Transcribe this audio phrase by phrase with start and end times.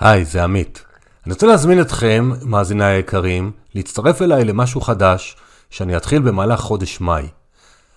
[0.00, 0.84] היי, זה עמית.
[1.26, 5.36] אני רוצה להזמין אתכם, מאזיניי היקרים, להצטרף אליי למשהו חדש
[5.70, 7.28] שאני אתחיל במהלך חודש מאי.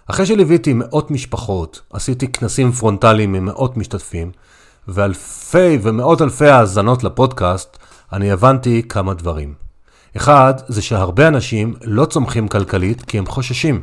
[0.08, 4.32] אחרי שליוויתי מאות משפחות, עשיתי כנסים פרונטליים עם מאות משתתפים,
[4.88, 7.78] ואלפי ומאות אלפי האזנות לפודקאסט,
[8.14, 9.54] אני הבנתי כמה דברים.
[10.18, 13.82] אחד, זה שהרבה אנשים לא צומחים כלכלית כי הם חוששים.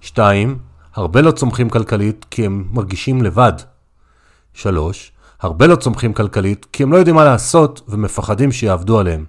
[0.00, 0.58] שתיים,
[0.94, 3.52] הרבה לא צומחים כלכלית כי הם מרגישים לבד.
[4.54, 5.12] שלוש,
[5.42, 9.24] הרבה לא צומחים כלכלית כי הם לא יודעים מה לעשות ומפחדים שיעבדו עליהם.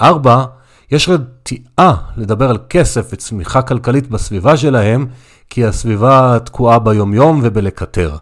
[0.00, 0.44] 4.
[0.90, 5.06] יש רתיעה לדבר על כסף וצמיחה כלכלית בסביבה שלהם,
[5.50, 8.16] כי הסביבה תקועה ביומיום ובלקטר.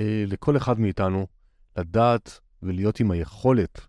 [0.00, 1.26] אה, לכל אחד מאיתנו
[1.76, 3.80] לדעת ולהיות עם היכולת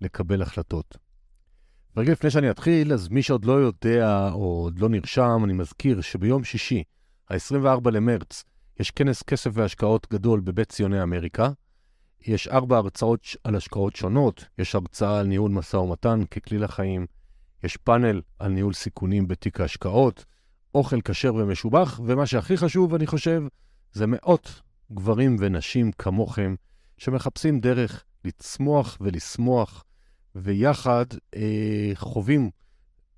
[0.00, 0.96] לקבל החלטות.
[1.96, 6.00] רגע לפני שאני אתחיל, אז מי שעוד לא יודע או עוד לא נרשם, אני מזכיר
[6.00, 6.82] שביום שישי,
[7.30, 8.44] ה-24 למרץ,
[8.80, 11.50] יש כנס כסף והשקעות גדול בבית ציוני אמריקה.
[12.26, 17.06] יש ארבע הרצאות על השקעות שונות, יש הרצאה על ניהול משא ומתן ככלי לחיים,
[17.62, 20.24] יש פאנל על ניהול סיכונים בתיק ההשקעות,
[20.74, 23.42] אוכל כשר ומשובח, ומה שהכי חשוב, אני חושב,
[23.92, 24.62] זה מאות
[24.92, 26.54] גברים ונשים כמוכם,
[26.98, 29.84] שמחפשים דרך לצמוח ולשמוח,
[30.34, 31.04] ויחד
[31.36, 32.50] אה, חווים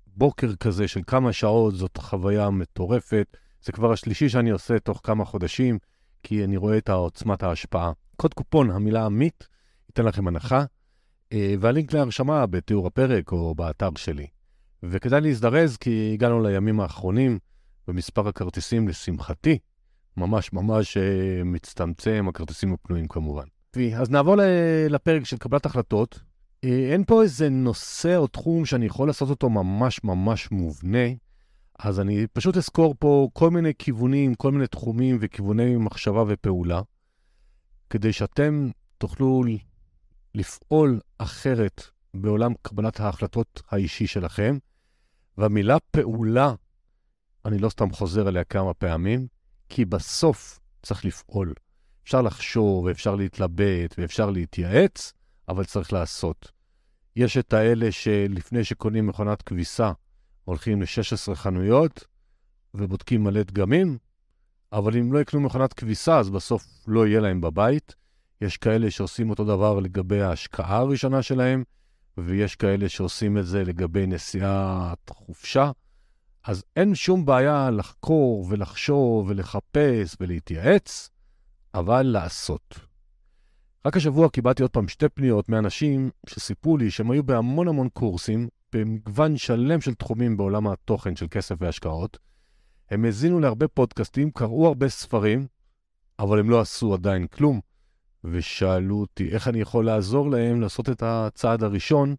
[0.07, 3.37] בוקר כזה של כמה שעות, זאת חוויה מטורפת.
[3.61, 5.77] זה כבר השלישי שאני עושה תוך כמה חודשים,
[6.23, 7.91] כי אני רואה את עוצמת ההשפעה.
[8.15, 9.47] קוד קופון, המילה עמית,
[9.89, 10.65] ייתן לכם הנחה,
[11.33, 14.27] אה, והלינק להרשמה בתיאור הפרק או באתר שלי.
[14.83, 17.39] וכדאי להזדרז, כי הגענו לימים האחרונים,
[17.87, 19.57] ומספר הכרטיסים, לשמחתי,
[20.17, 23.45] ממש ממש uh, מצטמצם, הכרטיסים הפנויים כמובן.
[23.97, 24.35] אז נעבור
[24.89, 26.19] לפרק של קבלת החלטות.
[26.65, 31.07] Uh, אין פה איזה נושא או תחום שאני יכול לעשות אותו ממש ממש מובנה,
[31.79, 36.81] אז אני פשוט אזכור פה כל מיני כיוונים, כל מיני תחומים וכיווני מחשבה ופעולה,
[37.89, 39.43] כדי שאתם תוכלו
[40.35, 41.81] לפעול אחרת
[42.13, 44.57] בעולם קבלת ההחלטות האישי שלכם.
[45.37, 46.53] והמילה פעולה,
[47.45, 49.27] אני לא סתם חוזר עליה כמה פעמים,
[49.75, 51.53] כי בסוף צריך לפעול.
[52.03, 55.13] אפשר לחשוב, ואפשר להתלבט, ואפשר להתייעץ,
[55.49, 56.51] אבל צריך לעשות.
[57.15, 59.91] יש את האלה שלפני שקונים מכונת כביסה,
[60.45, 62.07] הולכים ל-16 חנויות
[62.73, 63.97] ובודקים מלא דגמים,
[64.71, 67.95] אבל אם לא יקנו מכונת כביסה, אז בסוף לא יהיה להם בבית.
[68.41, 71.63] יש כאלה שעושים אותו דבר לגבי ההשקעה הראשונה שלהם,
[72.17, 75.71] ויש כאלה שעושים את זה לגבי נסיעת חופשה.
[76.43, 81.09] אז אין שום בעיה לחקור ולחשוב ולחפש ולהתייעץ,
[81.73, 82.79] אבל לעשות.
[83.85, 88.47] רק השבוע קיבלתי עוד פעם שתי פניות מאנשים שסיפרו לי שהם היו בהמון המון קורסים,
[88.73, 92.17] במגוון שלם של תחומים בעולם התוכן של כסף והשקעות.
[92.91, 95.47] הם האזינו להרבה פודקאסטים, קראו הרבה ספרים,
[96.19, 97.59] אבל הם לא עשו עדיין כלום,
[98.23, 102.15] ושאלו אותי איך אני יכול לעזור להם לעשות את הצעד הראשון,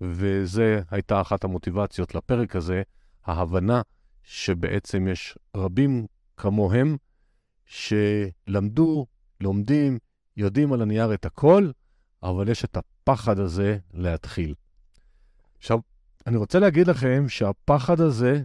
[0.00, 2.82] וזה הייתה אחת המוטיבציות לפרק הזה,
[3.28, 3.82] ההבנה
[4.22, 6.96] שבעצם יש רבים כמוהם
[7.66, 9.06] שלמדו,
[9.40, 9.98] לומדים,
[10.36, 11.70] יודעים על הנייר את הכל,
[12.22, 14.54] אבל יש את הפחד הזה להתחיל.
[15.58, 15.78] עכשיו,
[16.26, 18.42] אני רוצה להגיד לכם שהפחד הזה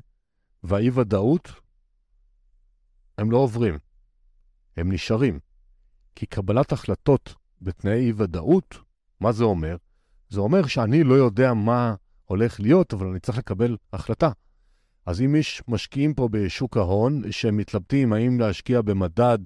[0.64, 1.50] והאי-ודאות,
[3.18, 3.78] הם לא עוברים,
[4.78, 5.40] הם נשארים.
[6.16, 8.78] כי קבלת החלטות בתנאי אי-ודאות,
[9.20, 9.78] מה זה אומר?
[10.30, 11.96] זה אומר שאני לא יודע מה
[12.26, 14.32] הולך להיות, אבל אני צריך לקבל החלטה.
[15.06, 19.38] אז אם יש משקיעים פה בשוק ההון שמתלבטים האם להשקיע במדד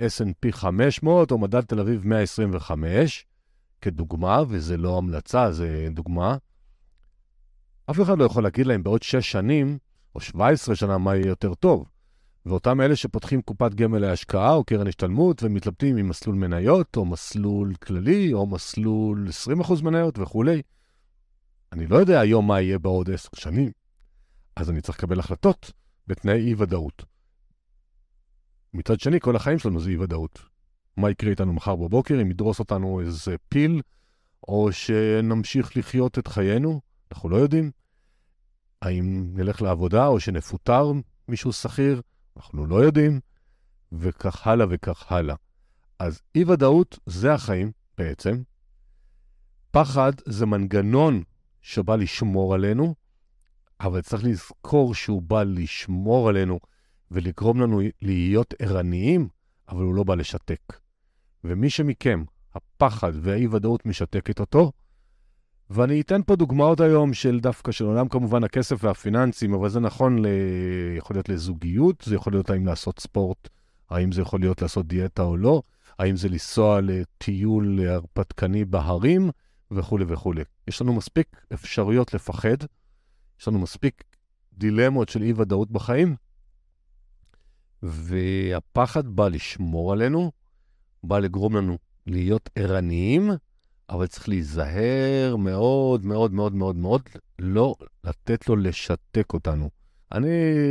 [0.00, 3.26] S&P 500 או מדד תל אביב 125,
[3.80, 6.36] כדוגמה, וזה לא המלצה, זה דוגמה.
[7.90, 9.78] אף אחד לא יכול להגיד להם בעוד 6 שנים
[10.14, 11.84] או 17 שנה מה יהיה יותר טוב.
[12.46, 17.74] ואותם אלה שפותחים קופת גמל להשקעה או קרן השתלמות ומתלבטים עם מסלול מניות או מסלול
[17.74, 19.28] כללי או מסלול
[19.62, 20.62] 20% מניות וכולי,
[21.72, 23.70] אני לא יודע היום מה יהיה בעוד 10 שנים,
[24.56, 25.72] אז אני צריך לקבל החלטות
[26.06, 27.04] בתנאי אי-ודאות.
[28.74, 30.42] מצד שני, כל החיים שלנו זה אי-ודאות.
[30.96, 33.82] מה יקרה איתנו מחר בבוקר, אם ידרוס אותנו איזה פיל,
[34.48, 36.80] או שנמשיך לחיות את חיינו,
[37.12, 37.70] אנחנו לא יודעים.
[38.82, 40.92] האם נלך לעבודה או שנפוטר
[41.28, 42.02] מישהו שכיר,
[42.36, 43.20] אנחנו לא יודעים,
[43.92, 45.34] וכך הלאה וכך הלאה.
[45.98, 48.42] אז אי-ודאות זה החיים בעצם.
[49.70, 51.22] פחד זה מנגנון
[51.62, 52.94] שבא לשמור עלינו,
[53.84, 56.60] אבל צריך לזכור שהוא בא לשמור עלינו
[57.10, 59.28] ולגרום לנו להיות ערניים,
[59.68, 60.80] אבל הוא לא בא לשתק.
[61.44, 64.72] ומי שמכם, הפחד והאי-ודאות משתקת אותו,
[65.70, 70.18] ואני אתן פה דוגמאות היום של דווקא של עולם כמובן הכסף והפיננסים, אבל זה נכון,
[70.18, 70.26] ל...
[70.96, 73.48] יכול להיות לזוגיות, זה יכול להיות האם לעשות ספורט,
[73.90, 75.62] האם זה יכול להיות לעשות דיאטה או לא,
[75.98, 79.30] האם זה לנסוע לטיול הרפתקני בהרים
[79.70, 80.42] וכולי וכולי.
[80.68, 82.56] יש לנו מספיק אפשרויות לפחד,
[83.40, 84.04] יש לנו מספיק
[84.52, 86.16] דילמות של אי-ודאות בחיים,
[87.82, 90.32] והפחד בא לשמור עלינו,
[91.04, 93.30] בא לגרום לנו להיות ערניים,
[93.90, 97.02] אבל צריך להיזהר מאוד מאוד מאוד מאוד מאוד,
[97.38, 99.70] לא לתת לו לשתק אותנו.
[100.12, 100.28] אני,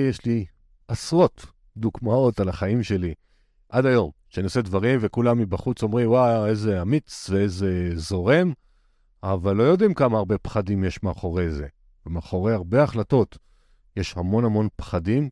[0.09, 0.45] יש לי
[0.87, 1.45] עשרות
[1.77, 3.13] דוגמאות על החיים שלי
[3.69, 8.53] עד היום, שאני עושה דברים וכולם מבחוץ אומרים, וואי, איזה אמיץ ואיזה זורם,
[9.23, 11.67] אבל לא יודעים כמה הרבה פחדים יש מאחורי זה.
[12.05, 13.37] ומאחורי הרבה החלטות
[13.95, 15.29] יש המון המון פחדים,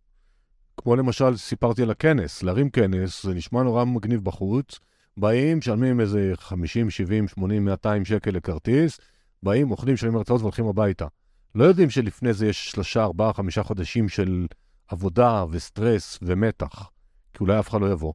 [0.77, 4.79] כמו למשל, סיפרתי על הכנס, להרים כנס, זה נשמע נורא מגניב בחוץ,
[5.17, 8.99] באים, משלמים איזה 50, 70, 80, 200 שקל לכרטיס,
[9.43, 11.07] באים, אוכלים, משלמים הרצאות והולכים הביתה.
[11.55, 14.47] לא יודעים שלפני זה יש שלושה, ארבעה, חמישה חודשים של
[14.87, 16.89] עבודה וסטרס ומתח,
[17.33, 18.13] כי אולי אף אחד לא יבוא,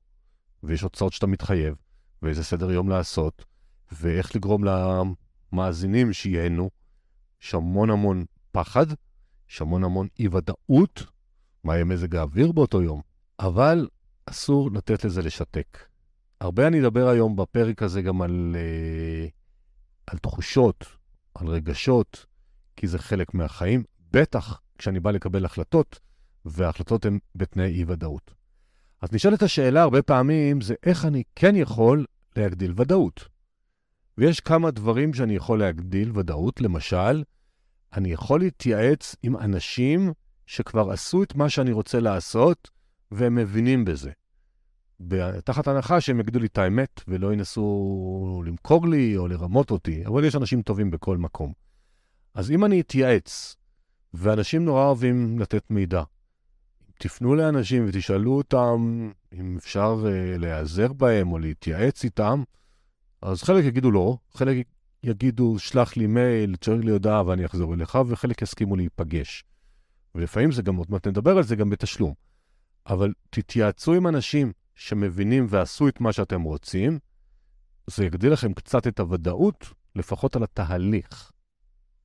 [0.62, 1.74] ויש הוצאות שאתה מתחייב,
[2.22, 3.44] ואיזה סדר יום לעשות,
[3.92, 4.64] ואיך לגרום
[5.52, 6.70] למאזינים שייהנו.
[7.42, 8.24] יש המון המון
[8.56, 8.86] פחד,
[9.50, 11.02] יש המון המון אי-ודאות,
[11.64, 13.00] מה יהיה מזג האוויר באותו יום,
[13.40, 13.88] אבל
[14.26, 15.78] אסור לתת לזה לשתק.
[16.40, 19.30] הרבה אני אדבר היום בפרק הזה גם על, uh,
[20.06, 20.86] על תחושות,
[21.34, 22.26] על רגשות,
[22.76, 26.00] כי זה חלק מהחיים, בטח כשאני בא לקבל החלטות,
[26.44, 28.34] וההחלטות הן בתנאי אי-ודאות.
[29.02, 32.04] אז נשאלת השאלה הרבה פעמים, זה איך אני כן יכול
[32.36, 33.28] להגדיל ודאות.
[34.18, 37.22] ויש כמה דברים שאני יכול להגדיל ודאות, למשל,
[37.96, 40.12] אני יכול להתייעץ עם אנשים
[40.46, 42.70] שכבר עשו את מה שאני רוצה לעשות,
[43.10, 44.10] והם מבינים בזה.
[45.44, 50.24] תחת הנחה שהם יגידו לי את האמת ולא ינסו למכור לי או לרמות אותי, אבל
[50.24, 51.52] יש אנשים טובים בכל מקום.
[52.34, 53.56] אז אם אני אתייעץ,
[54.14, 56.02] ואנשים נורא אוהבים לתת מידע,
[56.98, 62.42] תפנו לאנשים ותשאלו אותם אם אפשר uh, להיעזר בהם או להתייעץ איתם,
[63.22, 64.66] אז חלק יגידו לא, חלק
[65.06, 69.44] יגידו, שלח לי מייל, תשאיר לי הודעה ואני אחזור אליך, וחלק יסכימו להיפגש.
[70.14, 72.14] ולפעמים זה גם, עוד מעט נדבר על זה גם בתשלום.
[72.86, 76.98] אבל תתייעצו עם אנשים שמבינים ועשו את מה שאתם רוצים,
[77.86, 81.32] זה יגדיל לכם קצת את הוודאות, לפחות על התהליך.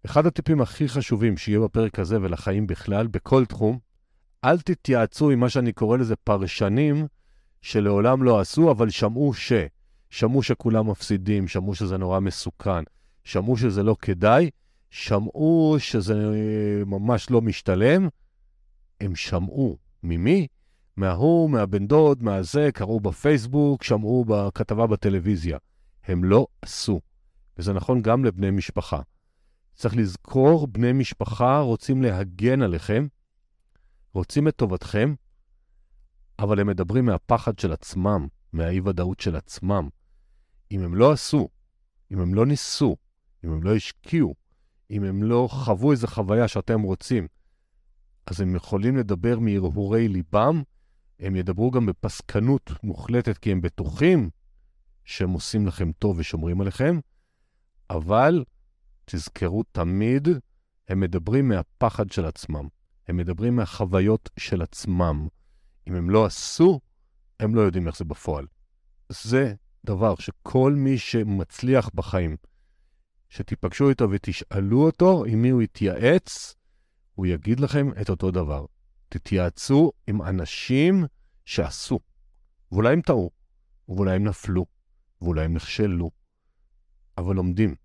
[0.06, 3.80] אחד הטיפים הכי חשובים שיהיה בפרק הזה ולחיים בכלל, בכל תחום,
[4.44, 7.08] אל תתייעצו עם מה שאני קורא לזה פרשנים
[7.62, 9.54] שלעולם לא עשו, אבל שמעו ש...
[10.12, 12.84] שמעו שכולם מפסידים, שמעו שזה נורא מסוכן,
[13.24, 14.50] שמעו שזה לא כדאי,
[14.90, 16.16] שמעו שזה
[16.86, 18.08] ממש לא משתלם,
[19.02, 19.78] הם שמעו.
[20.04, 20.48] ממי?
[20.98, 25.58] מההוא, מהבן דוד, מהזה, קראו בפייסבוק, שמעו בכתבה בטלוויזיה.
[26.04, 27.02] הם לא עשו.
[27.58, 29.02] וזה נכון גם לבני משפחה.
[29.76, 33.08] צריך לזכור, בני משפחה רוצים להגן עליכם,
[34.14, 35.14] רוצים את טובתכם,
[36.40, 39.90] אבל הם מדברים מהפחד של עצמם, מהאי-ודאות של עצמם.
[40.72, 41.50] אם הם לא עשו,
[42.12, 42.96] אם הם לא ניסו,
[43.44, 44.36] אם הם לא השקיעו,
[44.92, 47.28] אם הם לא חוו איזו חוויה שאתם רוצים,
[48.26, 50.64] אז הם יכולים לדבר מהרהורי ליבם,
[51.20, 54.30] הם ידברו גם בפסקנות מוחלטת, כי הם בטוחים
[55.06, 57.00] שהם עושים לכם טוב ושומרים עליכם,
[57.90, 58.44] אבל
[59.06, 60.28] תזכרו תמיד,
[60.88, 62.68] הם מדברים מהפחד של עצמם.
[63.08, 65.28] הם מדברים מהחוויות של עצמם.
[65.88, 66.80] אם הם לא עשו,
[67.40, 68.48] הם לא יודעים איך זה בפועל.
[69.10, 69.54] זה
[69.86, 72.38] דבר שכל מי שמצליח בחיים,
[73.30, 76.56] שתיפגשו איתו ותשאלו אותו עם מי הוא יתייעץ,
[77.16, 78.66] הוא יגיד לכם את אותו דבר.
[79.10, 81.06] תתייעצו עם אנשים
[81.46, 82.00] שעשו,
[82.72, 83.32] ואולי הם טעו,
[83.90, 84.66] ואולי הם נפלו,
[85.22, 86.12] ואולי הם נכשלו,
[87.18, 87.76] אבל לומדים.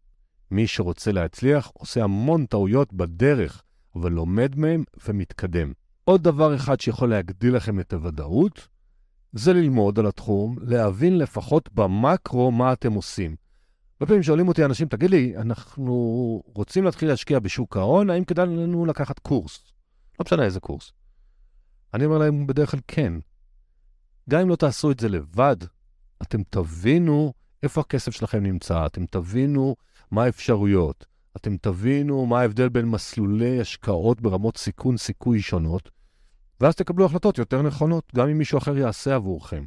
[0.50, 3.62] מי שרוצה להצליח עושה המון טעויות בדרך,
[3.94, 5.72] אבל לומד מהם ומתקדם.
[6.04, 8.68] עוד דבר אחד שיכול להגדיל לכם את הוודאות,
[9.32, 13.36] זה ללמוד על התחום, להבין לפחות במקרו מה אתם עושים.
[14.00, 18.46] הרבה פעמים שואלים אותי אנשים, תגיד לי, אנחנו רוצים להתחיל להשקיע בשוק ההון, האם כדאי
[18.46, 19.72] לנו לקחת קורס?
[20.20, 20.92] לא משנה איזה קורס.
[21.94, 23.12] אני אומר להם בדרך כלל כן.
[24.30, 25.56] גם אם לא תעשו את זה לבד,
[26.22, 29.76] אתם תבינו איפה הכסף שלכם נמצא, אתם תבינו
[30.10, 31.06] מה האפשרויות,
[31.36, 35.90] אתם תבינו מה ההבדל בין מסלולי השקעות ברמות סיכון סיכוי שונות,
[36.60, 39.64] ואז תקבלו החלטות יותר נכונות, גם אם מישהו אחר יעשה עבורכם.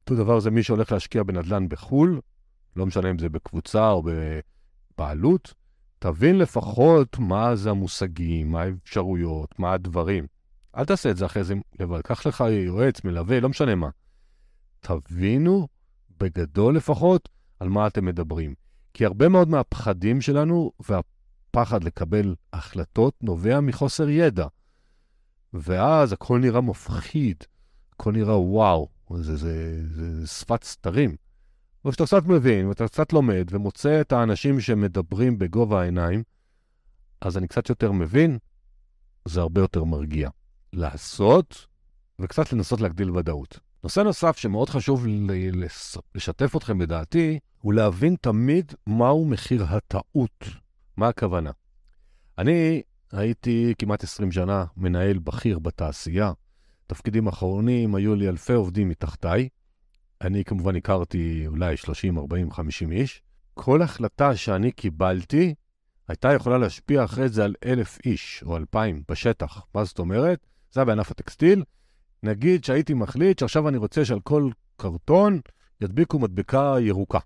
[0.00, 2.20] אותו דבר זה מי שהולך להשקיע בנדל"ן בחו"ל,
[2.76, 4.02] לא משנה אם זה בקבוצה או
[4.96, 5.54] בבעלות,
[5.98, 10.26] תבין לפחות מה זה המושגים, מה האפשרויות, מה הדברים.
[10.76, 13.88] אל תעשה את זה אחרי זה לבד, קח לך יועץ, מלווה, לא משנה מה.
[14.80, 15.68] תבינו,
[16.20, 17.28] בגדול לפחות,
[17.60, 18.54] על מה אתם מדברים.
[18.94, 24.46] כי הרבה מאוד מהפחדים שלנו והפחד לקבל החלטות נובע מחוסר ידע.
[25.54, 27.36] ואז הכל נראה מפחיד,
[27.92, 31.16] הכל נראה וואו, זה, זה, זה, זה שפת סתרים.
[31.84, 36.22] אבל כשאתה קצת מבין ואתה קצת לומד ומוצא את האנשים שמדברים בגובה העיניים,
[37.20, 38.38] אז אני קצת יותר מבין,
[39.24, 40.28] זה הרבה יותר מרגיע.
[40.72, 41.66] לעשות
[42.20, 43.58] וקצת לנסות להגדיל ודאות.
[43.84, 45.06] נושא נוסף שמאוד חשוב
[46.14, 50.44] לשתף אתכם בדעתי, הוא להבין תמיד מהו מחיר הטעות.
[50.96, 51.50] מה הכוונה?
[52.38, 56.32] אני הייתי כמעט 20 שנה מנהל בכיר בתעשייה.
[56.86, 59.48] תפקידים אחרונים היו לי אלפי עובדים מתחתיי.
[60.20, 63.22] אני כמובן הכרתי אולי 30, 40, 50 איש.
[63.54, 65.54] כל החלטה שאני קיבלתי
[66.08, 69.66] הייתה יכולה להשפיע אחרי זה על אלף איש או אלפיים בשטח.
[69.74, 70.46] מה זאת אומרת?
[70.72, 71.64] זה היה בענף הטקסטיל.
[72.22, 75.40] נגיד שהייתי מחליט שעכשיו אני רוצה שעל כל קרטון
[75.80, 77.18] ידביקו מדבקה ירוקה.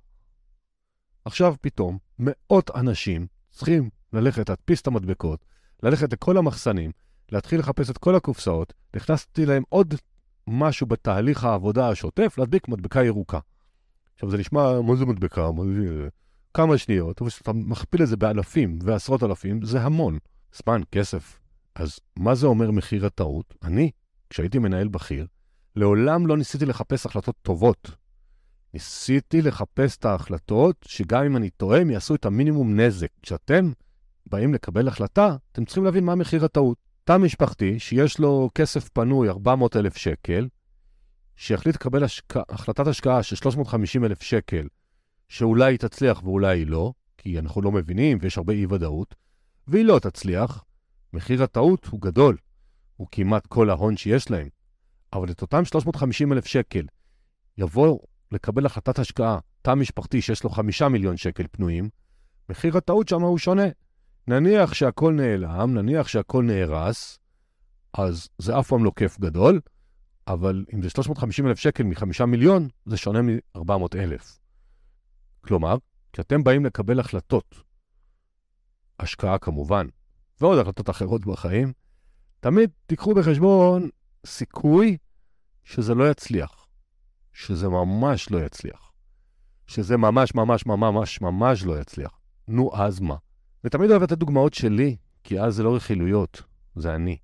[1.24, 5.44] עכשיו פתאום מאות אנשים צריכים ללכת להדפיס את המדבקות,
[5.84, 6.90] ללכת לכל המחסנים,
[7.32, 9.94] להתחיל לחפש את כל הקופסאות, נכנסתי להם עוד
[10.46, 13.38] משהו בתהליך העבודה השוטף, להדביק מדבקה ירוקה.
[14.14, 15.50] עכשיו זה נשמע, מה זה מדבקה?
[15.52, 16.08] מה זה...
[16.54, 20.18] כמה שניות, אבל כשאתה מכפיל את זה באלפים ועשרות אלפים, זה המון.
[20.62, 21.40] זמן, כסף.
[21.74, 23.54] אז מה זה אומר מחיר הטעות?
[23.62, 23.90] אני,
[24.30, 25.26] כשהייתי מנהל בכיר,
[25.76, 27.90] לעולם לא ניסיתי לחפש החלטות טובות.
[28.74, 33.08] ניסיתי לחפש את ההחלטות שגם אם אני טועה, הם יעשו את המינימום נזק.
[33.22, 33.72] כשאתם
[34.26, 36.78] באים לקבל החלטה, אתם צריכים להבין מה מחיר הטעות.
[37.04, 40.48] תא משפחתי שיש לו כסף פנוי 400,000 שקל,
[41.36, 42.36] שיחליט לקבל השק...
[42.36, 44.66] החלטת השקעה של 350,000 שקל,
[45.28, 49.14] שאולי היא תצליח ואולי היא לא, כי אנחנו לא מבינים ויש הרבה אי-ודאות,
[49.68, 50.64] והיא לא תצליח,
[51.12, 52.36] מחיר הטעות הוא גדול,
[52.96, 54.48] הוא כמעט כל ההון שיש להם.
[55.12, 56.86] אבל את אותם 350,000 שקל
[57.58, 57.98] יבוא
[58.32, 61.88] לקבל החלטת השקעה, תא משפחתי שיש לו 5 מיליון שקל פנויים,
[62.48, 63.66] מחיר הטעות שם הוא שונה.
[64.26, 67.18] נניח שהכל נעלם, נניח שהכל נהרס,
[67.92, 69.60] אז זה אף פעם לא כיף גדול,
[70.28, 74.38] אבל אם זה 350 אלף שקל מ-5 מיליון, זה שונה מ-400 אלף.
[75.40, 75.76] כלומר,
[76.12, 77.54] כשאתם באים לקבל החלטות,
[79.00, 79.86] השקעה כמובן,
[80.40, 81.72] ועוד החלטות אחרות בחיים,
[82.40, 83.88] תמיד תיקחו בחשבון
[84.26, 84.96] סיכוי
[85.64, 86.66] שזה לא יצליח,
[87.32, 88.92] שזה ממש לא יצליח,
[89.66, 92.18] שזה ממש ממש ממש ממש לא יצליח.
[92.48, 93.16] נו, אז מה?
[93.64, 96.42] ותמיד אוהב לתת דוגמאות שלי, כי אז זה לא רכילויות,
[96.76, 97.18] זה אני.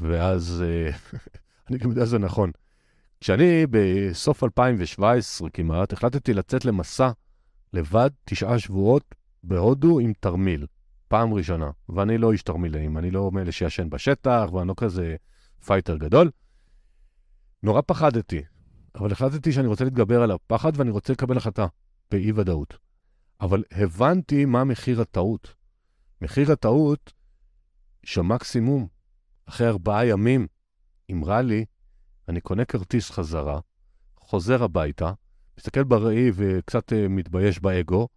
[0.00, 0.90] ואז אה,
[1.70, 2.50] אני גם יודע שזה נכון.
[3.20, 7.10] כשאני בסוף 2017 כמעט, החלטתי לצאת למסע
[7.72, 10.66] לבד, תשעה שבועות, בהודו עם תרמיל.
[11.08, 11.70] פעם ראשונה.
[11.88, 15.16] ואני לא איש תרמילאים, אני לא מאלה שישן בשטח, ואני לא כזה
[15.66, 16.30] fighter גדול.
[17.62, 18.42] נורא פחדתי,
[18.94, 21.66] אבל החלטתי שאני רוצה להתגבר על הפחד ואני רוצה לקבל החלטה
[22.10, 22.85] באי-ודאות.
[23.40, 25.54] אבל הבנתי מה מחיר הטעות.
[26.22, 27.12] מחיר הטעות
[28.04, 28.86] שמקסימום,
[29.46, 30.46] אחרי ארבעה ימים,
[31.12, 31.64] אמרה לי,
[32.28, 33.60] אני קונה כרטיס חזרה,
[34.20, 35.12] חוזר הביתה,
[35.58, 38.08] מסתכל בראי וקצת uh, מתבייש באגו,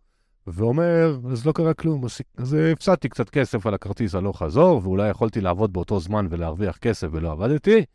[0.48, 2.06] ואומר, אז לא קרה כלום,
[2.38, 7.08] אז הפסדתי קצת כסף על הכרטיס הלוך חזור, ואולי יכולתי לעבוד באותו זמן ולהרוויח כסף
[7.12, 7.86] ולא עבדתי,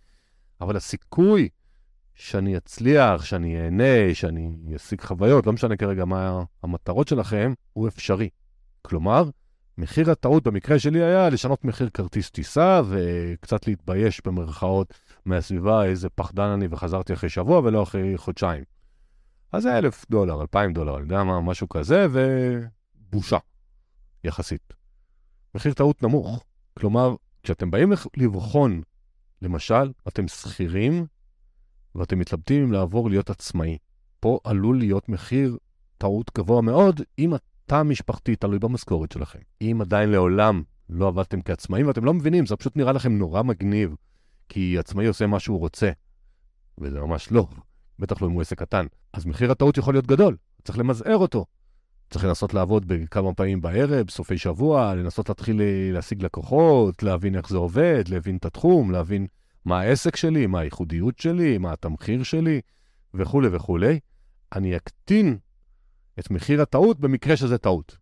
[0.61, 1.49] אבל הסיכוי
[2.15, 8.29] שאני אצליח, שאני אהנה, שאני אשיג חוויות, לא משנה כרגע מה המטרות שלכם, הוא אפשרי.
[8.83, 9.31] כלומר,
[9.79, 14.95] מחיר הטעות במקרה שלי היה לשנות מחיר כרטיס טיסה וקצת להתבייש במרכאות
[15.25, 18.65] מהסביבה, איזה פחדן אני וחזרתי אחרי שבוע ולא אחרי חודשיים.
[19.53, 23.39] אז זה אלף דולר, אלפיים דולר, אני יודע מה, משהו כזה, ובושה,
[24.25, 24.73] יחסית.
[25.55, 26.45] מחיר טעות נמוך.
[26.79, 28.83] כלומר, כשאתם באים לבחון,
[29.43, 31.07] למשל, אתם שכירים
[31.95, 33.79] ואתם מתלבטים אם לעבור להיות עצמאי.
[34.21, 35.57] פה עלול להיות מחיר
[35.99, 39.39] טעות גבוה מאוד אם התא המשפחתי תלוי במשכורת שלכם.
[39.61, 43.95] אם עדיין לעולם לא עבדתם כעצמאים ואתם לא מבינים, זה פשוט נראה לכם נורא מגניב,
[44.49, 45.91] כי עצמאי עושה מה שהוא רוצה,
[46.79, 47.47] וזה ממש לא,
[47.99, 48.87] בטח לא אם הוא עסק קטן.
[49.13, 51.45] אז מחיר הטעות יכול להיות גדול, צריך למזער אותו.
[52.11, 55.61] צריך לנסות לעבוד בכמה פעמים בערב, סופי שבוע, לנסות להתחיל
[55.93, 59.27] להשיג לקוחות, להבין איך זה עובד, להבין את התחום, להבין
[59.65, 62.61] מה העסק שלי, מה הייחודיות שלי, מה התמחיר שלי,
[63.15, 64.01] וכולי וכולי.
[64.55, 65.39] אני אקטין
[66.19, 67.99] את מחיר הטעות במקרה שזה טעות.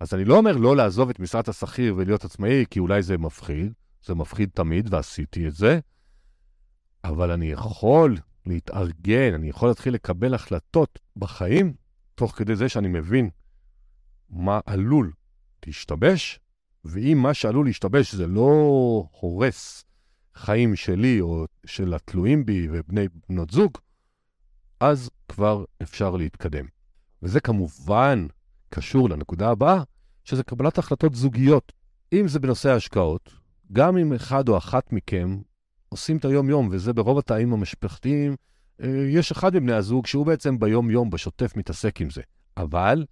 [0.00, 3.72] אז אני לא אומר לא לעזוב את משרת השכיר ולהיות עצמאי, כי אולי זה מפחיד,
[4.04, 5.80] זה מפחיד תמיד, ועשיתי את זה,
[7.04, 11.74] אבל אני יכול להתארגן, אני יכול להתחיל לקבל החלטות בחיים,
[12.14, 13.30] תוך כדי זה שאני מבין
[14.30, 15.12] מה עלול
[15.66, 16.40] להשתבש,
[16.84, 18.50] ואם מה שעלול להשתבש זה לא
[19.10, 19.84] הורס
[20.38, 23.78] חיים שלי או של התלויים בי ובני בנות זוג,
[24.80, 26.64] אז כבר אפשר להתקדם.
[27.22, 28.26] וזה כמובן
[28.70, 29.82] קשור לנקודה הבאה,
[30.24, 31.72] שזה קבלת החלטות זוגיות.
[32.12, 33.30] אם זה בנושא ההשקעות,
[33.72, 35.38] גם אם אחד או אחת מכם
[35.88, 38.36] עושים את היום-יום, וזה ברוב התאים המשפחתיים,
[38.82, 42.22] אה, יש אחד מבני הזוג שהוא בעצם ביום-יום, בשוטף, מתעסק עם זה.
[42.56, 43.06] אבל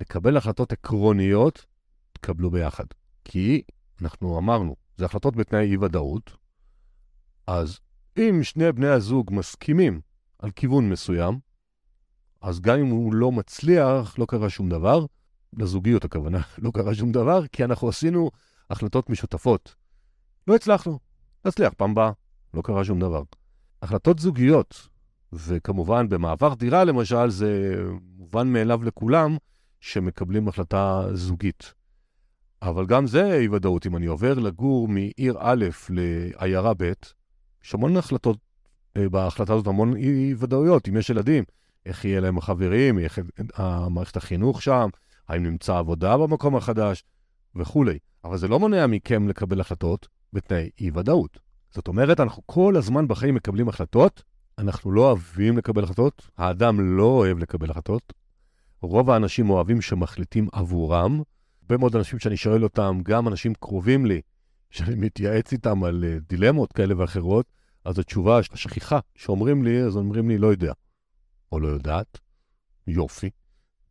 [0.00, 1.66] לקבל החלטות עקרוניות,
[2.12, 2.84] תקבלו ביחד.
[3.24, 3.62] כי
[4.02, 6.36] אנחנו אמרנו, זה החלטות בתנאי אי-ודאות,
[7.52, 7.78] אז
[8.18, 10.00] אם שני בני הזוג מסכימים
[10.38, 11.38] על כיוון מסוים,
[12.40, 15.06] אז גם אם הוא לא מצליח, לא קרה שום דבר.
[15.56, 18.30] לזוגיות הכוונה, לא קרה שום דבר, כי אנחנו עשינו
[18.70, 19.74] החלטות משותפות.
[20.48, 20.98] לא הצלחנו,
[21.44, 22.10] נצליח פעם באה,
[22.54, 23.22] לא קרה שום דבר.
[23.82, 24.88] החלטות זוגיות,
[25.32, 27.74] וכמובן במעבר דירה למשל, זה
[28.16, 29.36] מובן מאליו לכולם
[29.80, 31.74] שמקבלים החלטה זוגית.
[32.62, 33.86] אבל גם זה אי ודאות.
[33.86, 36.92] אם אני עובר לגור מעיר א' לעיירה ב',
[37.64, 38.36] יש המון החלטות,
[38.96, 40.88] אה, בהחלטה הזאת המון אי ודאויות.
[40.88, 41.44] אם יש ילדים,
[41.86, 43.18] איך יהיה להם חברים, איך
[43.90, 44.88] מערכת החינוך שם,
[45.28, 47.04] האם נמצא עבודה במקום החדש
[47.56, 47.98] וכולי.
[48.24, 51.38] אבל זה לא מונע מכם לקבל החלטות בתנאי אי-ודאות.
[51.70, 54.22] זאת אומרת, אנחנו כל הזמן בחיים מקבלים החלטות,
[54.58, 58.12] אנחנו לא אוהבים לקבל החלטות, האדם לא אוהב לקבל החלטות.
[58.80, 61.22] רוב האנשים אוהבים שמחליטים עבורם.
[61.62, 64.20] הרבה מאוד אנשים שאני שואל אותם, גם אנשים קרובים לי,
[64.72, 67.46] שאני מתייעץ איתם על uh, דילמות כאלה ואחרות,
[67.84, 70.72] אז התשובה השכיחה שאומרים לי, אז אומרים לי, לא יודע.
[71.52, 72.18] או לא יודעת,
[72.86, 73.30] יופי.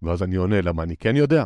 [0.01, 1.45] ואז אני עונה, למה אני כן יודע?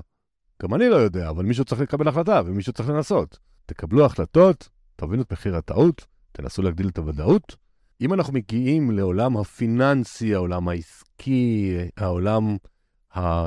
[0.62, 3.40] גם אני לא יודע, אבל מישהו צריך לקבל החלטה ומישהו צריך לנסות.
[3.66, 7.56] תקבלו החלטות, תבינו את מחיר הטעות, תנסו להגדיל את הוודאות.
[8.02, 12.58] אם אנחנו מגיעים לעולם הפיננסי, העולם העסקי, העולם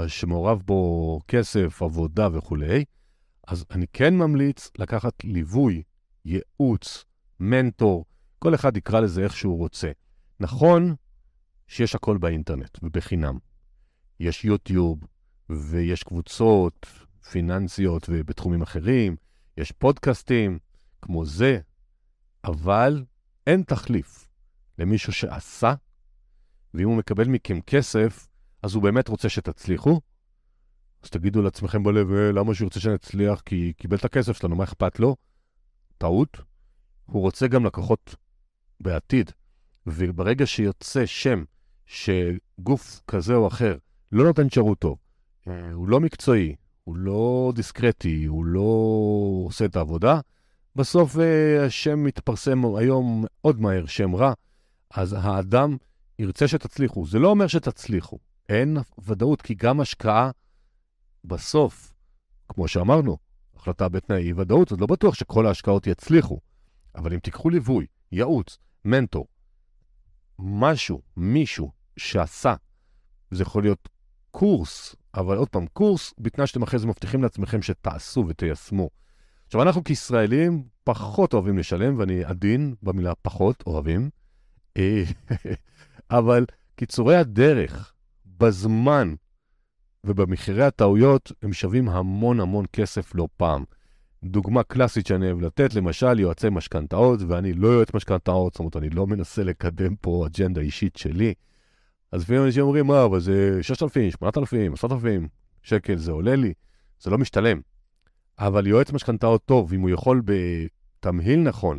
[0.06, 2.84] שמעורב בו כסף, עבודה וכולי,
[3.48, 5.82] אז אני כן ממליץ לקחת ליווי,
[6.24, 7.04] ייעוץ,
[7.40, 8.04] מנטור,
[8.38, 9.90] כל אחד יקרא לזה איך שהוא רוצה.
[10.40, 10.94] נכון
[11.66, 13.38] שיש הכל באינטרנט ובחינם.
[14.20, 14.98] יש יוטיוב,
[15.50, 16.86] ויש קבוצות
[17.30, 19.16] פיננסיות ובתחומים אחרים,
[19.56, 20.58] יש פודקאסטים
[21.02, 21.60] כמו זה,
[22.44, 23.04] אבל
[23.46, 24.28] אין תחליף
[24.78, 25.74] למישהו שעשה,
[26.74, 28.28] ואם הוא מקבל מכם כסף,
[28.62, 30.00] אז הוא באמת רוצה שתצליחו.
[31.02, 33.40] אז תגידו לעצמכם בלב, אה, למה שהוא רוצה שנצליח?
[33.40, 35.16] כי קיבל את הכסף שלנו, מה אכפת לו?
[35.98, 36.36] טעות.
[37.06, 38.14] הוא רוצה גם לקוחות
[38.80, 39.30] בעתיד.
[39.88, 41.44] וברגע שיוצא שם
[41.86, 43.76] שגוף כזה או אחר
[44.12, 44.98] לא נותן שירות טוב,
[45.48, 48.70] אה, הוא לא מקצועי, הוא לא דיסקרטי, הוא לא
[49.46, 50.20] עושה את העבודה,
[50.76, 54.32] בסוף אה, השם מתפרסם היום מאוד מהר, שם רע,
[54.90, 55.76] אז האדם
[56.18, 57.06] ירצה שתצליחו.
[57.06, 60.30] זה לא אומר שתצליחו, אין ודאות, כי גם השקעה
[61.24, 61.94] בסוף,
[62.48, 63.16] כמו שאמרנו,
[63.56, 66.38] החלטה בתנאי אי-ודאות, אז לא בטוח שכל ההשקעות יצליחו.
[66.94, 69.26] אבל אם תיקחו ליווי, ייעוץ, מנטור,
[70.38, 72.54] משהו, מישהו שעשה,
[73.30, 73.88] זה יכול להיות
[74.30, 78.90] קורס, אבל עוד פעם, קורס, בתנאי שאתם אחרי זה מבטיחים לעצמכם שתעשו ותיישמו.
[79.46, 84.10] עכשיו, אנחנו כישראלים פחות אוהבים לשלם, ואני עדין במילה פחות אוהבים,
[84.76, 85.04] אה,
[86.18, 86.44] אבל
[86.76, 87.92] קיצורי הדרך
[88.26, 89.14] בזמן
[90.04, 93.64] ובמחירי הטעויות הם שווים המון המון כסף לא פעם.
[94.24, 98.90] דוגמה קלאסית שאני אוהב לתת, למשל יועצי משכנתאות, ואני לא יועץ משכנתאות, זאת אומרת, אני
[98.90, 101.34] לא מנסה לקדם פה אג'נדה אישית שלי.
[102.12, 105.28] אז לפעמים אנשים אומרים, מה, אבל זה 6,000, 8,000, 10,000
[105.62, 106.52] שקל, זה עולה לי.
[107.00, 107.60] זה לא משתלם.
[108.38, 111.78] אבל יועץ משכנתאות טוב, אם הוא יכול בתמהיל נכון,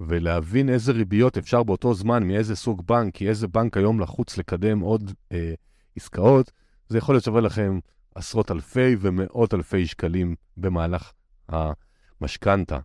[0.00, 4.80] ולהבין איזה ריביות אפשר באותו זמן, מאיזה סוג בנק, כי איזה בנק היום לחוץ לקדם
[4.80, 5.54] עוד אה,
[5.96, 6.52] עסקאות,
[6.88, 7.78] זה יכול להיות שווה לכם
[8.14, 11.12] עשרות אלפי ומאות אלפי שקלים במהלך
[11.48, 12.78] המשכנתה.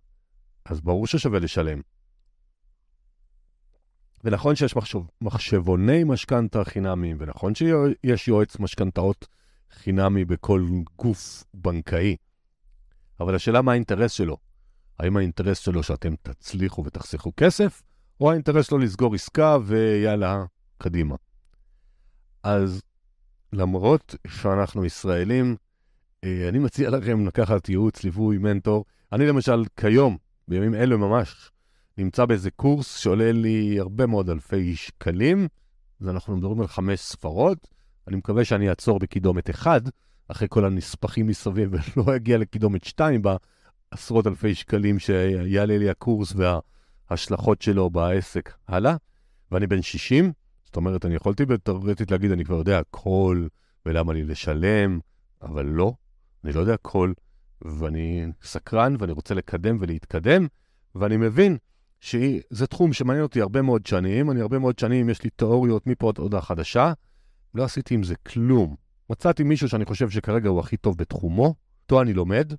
[0.66, 1.82] אז ברור ששווה לשלם.
[4.24, 9.28] ונכון שיש מחשב, מחשבוני משכנתה חינמיים, ונכון שיש יועץ משכנתאות
[9.72, 10.66] חינמי בכל
[10.98, 12.16] גוף בנקאי,
[13.20, 14.38] אבל השאלה מה האינטרס שלו.
[15.00, 17.82] האם האינטרס שלו שאתם תצליחו ותחסכו כסף,
[18.22, 20.44] או האינטרס שלו לסגור עסקה ויאללה,
[20.78, 21.16] קדימה.
[22.44, 22.82] אז
[23.54, 25.56] למרות שאנחנו ישראלים,
[26.24, 28.86] אה, אני מציע לכם לקחת ייעוץ, ליווי, מנטור.
[29.12, 31.52] אני למשל, כיום, בימים אלו ממש,
[31.98, 35.48] נמצא באיזה קורס שעולה לי הרבה מאוד אלפי שקלים,
[36.02, 37.68] אז אנחנו מדברים על חמש ספרות.
[38.08, 39.82] אני מקווה שאני אעצור בקידומת אחד,
[40.28, 43.22] אחרי כל הנספחים מסביב, ולא אגיע לקידומת שתיים
[43.92, 46.34] בעשרות אלפי שקלים שיעלה לי הקורס
[47.10, 48.96] וההשלכות שלו בעסק הלאה.
[49.52, 50.32] ואני בן 60,
[50.70, 53.48] זאת אומרת, אני יכולתי בתיאורטית להגיד, אני כבר יודע הכל,
[53.86, 55.00] ולמה לי לשלם,
[55.42, 55.94] אבל לא,
[56.44, 57.14] אני לא יודע הכל,
[57.62, 60.48] ואני סקרן, ואני רוצה לקדם ולהתקדם,
[60.96, 61.58] ואני מבין
[62.00, 66.10] שזה תחום שמעניין אותי הרבה מאוד שנים, אני הרבה מאוד שנים, יש לי תיאוריות מפה
[66.10, 66.94] עד הודעה חדשה,
[67.56, 68.76] לא עשיתי עם זה כלום.
[69.10, 72.54] מצאתי מישהו שאני חושב שכרגע הוא הכי טוב בתחומו, אותו אני לומד,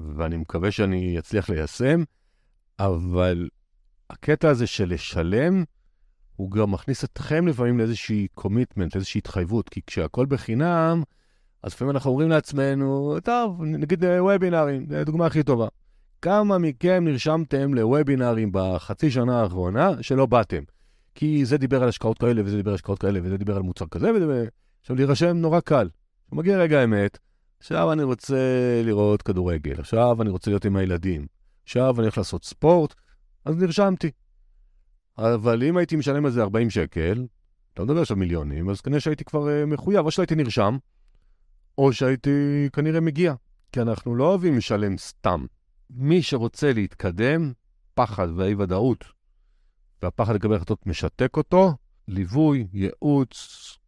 [0.00, 2.02] ואני מקווה שאני אצליח ליישם,
[2.78, 3.48] אבל
[4.10, 5.64] הקטע הזה של לשלם,
[6.36, 11.02] הוא גם מכניס אתכם לפעמים לאיזושהי קומיטמנט, לאיזושהי התחייבות, כי כשהכול בחינם,
[11.62, 15.68] אז לפעמים אנחנו אומרים לעצמנו, טוב, נגיד וובינארים, זו הדוגמה הכי טובה.
[16.22, 20.62] כמה מכם נרשמתם לוובינארים בחצי שנה האחרונה שלא באתם?
[21.14, 23.86] כי זה דיבר על השקעות כאלה, וזה דיבר על השקעות כאלה, וזה דיבר על מוצר
[23.86, 24.46] כזה, וזה...
[24.80, 25.88] עכשיו, להירשם נורא קל.
[26.32, 27.18] מגיע רגע האמת,
[27.58, 28.36] עכשיו אני רוצה
[28.84, 31.26] לראות כדורגל, עכשיו אני רוצה להיות עם הילדים,
[31.64, 32.94] עכשיו אני הולך לעשות ספורט,
[33.44, 34.10] אז נרשמתי.
[35.18, 37.26] אבל אם הייתי משלם על זה 40 שקל,
[37.78, 40.76] לא מדבר עכשיו מיליונים, אז כנראה שהייתי כבר uh, מחויב, או שהייתי נרשם,
[41.78, 43.34] או שהייתי כנראה מגיע.
[43.72, 45.44] כי אנחנו לא אוהבים לשלם סתם.
[45.90, 47.52] מי שרוצה להתקדם,
[47.94, 49.04] פחד ואי-ודאות,
[50.02, 51.72] והפחד לקבל החלטות משתק אותו,
[52.08, 53.78] ליווי, ייעוץ,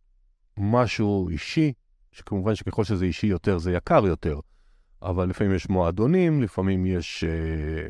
[0.57, 1.73] משהו אישי,
[2.13, 4.41] שכמובן שככל שזה אישי יותר זה יקר יותר,
[5.03, 7.89] אבל לפעמים יש מועדונים, לפעמים יש אה,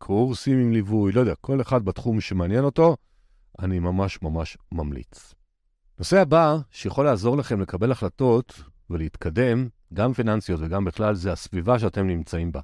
[0.00, 2.96] קורסים עם ליווי, לא יודע, כל אחד בתחום שמעניין אותו,
[3.58, 5.34] אני ממש ממש ממליץ.
[5.98, 12.06] נושא הבא שיכול לעזור לכם לקבל החלטות ולהתקדם, גם פיננסיות וגם בכלל, זה הסביבה שאתם
[12.06, 12.60] נמצאים בה.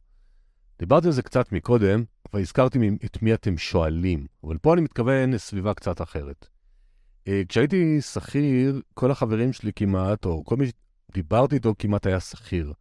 [0.78, 5.74] דיברתי על זה קצת מקודם, והזכרתי את מי אתם שואלים, אבל פה אני מתכוון לסביבה
[5.74, 6.48] קצת אחרת.
[7.28, 10.66] אה, כשהייתי שכיר, כל החברים שלי כמעט, או כל מי
[11.10, 12.72] שדיברתי איתו כמעט היה שכיר.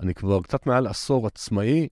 [0.00, 1.88] אני כבר קצת מעל עשור עצמאי,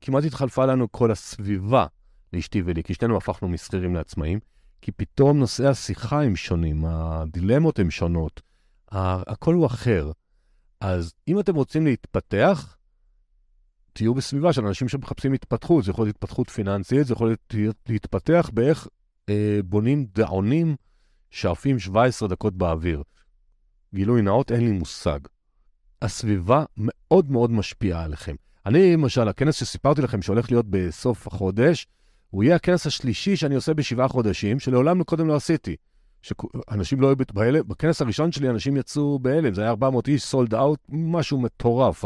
[0.00, 1.86] כמעט התחלפה לנו כל הסביבה
[2.32, 4.38] לאשתי ולי, כי שנינו הפכנו משכירים לעצמאים,
[4.82, 8.40] כי פתאום נושאי השיחה הם שונים, הדילמות הן שונות,
[8.92, 10.12] הכל הוא אחר.
[10.80, 12.76] אז אם אתם רוצים להתפתח,
[13.92, 15.84] תהיו בסביבה של אנשים שמחפשים התפתחות.
[15.84, 18.88] זה יכול להיות התפתחות פיננסית, זה יכול להיות להתפתח באיך
[19.28, 20.76] אה, בונים דעונים
[21.30, 23.02] שעפים 17 דקות באוויר.
[23.94, 25.18] גילוי נאות, אין לי מושג.
[26.02, 28.34] הסביבה מאוד מאוד משפיעה עליכם.
[28.68, 31.86] אני, למשל, הכנס שסיפרתי לכם שהולך להיות בסוף החודש,
[32.30, 35.76] הוא יהיה הכנס השלישי שאני עושה בשבעה חודשים, שלעולם קודם לא עשיתי.
[36.22, 40.54] שאנשים לא היו בהלם, בכנס הראשון שלי אנשים יצאו בהלם, זה היה 400 איש, סולד
[40.54, 42.04] אאוט, משהו מטורף,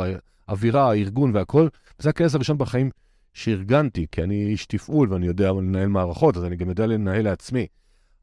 [0.49, 1.69] האווירה, הארגון והכל.
[2.01, 2.91] וזה הכנס הראשון בחיים
[3.35, 7.67] שארגנתי, כי אני איש תפעול ואני יודע לנהל מערכות, אז אני גם יודע לנהל לעצמי.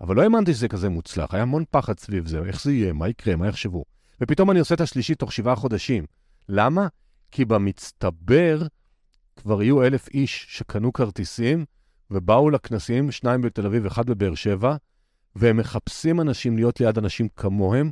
[0.02, 3.10] אבל לא האמנתי שזה כזה מוצלח, היה המון פחד סביב זה, איך זה יהיה, מה
[3.10, 3.86] יקרה, מה יחשבו.
[4.22, 6.06] ופתאום אני עושה את השלישי תוך שבעה חודשים.
[6.50, 6.88] למה?
[7.32, 8.62] כי במצטבר
[9.36, 11.66] כבר יהיו אלף איש שקנו כרטיסים
[12.12, 14.76] ובאו לכנסים, שניים בתל אביב, אחד בבאר שבע,
[15.36, 17.92] והם מחפשים אנשים להיות ליד אנשים כמוהם,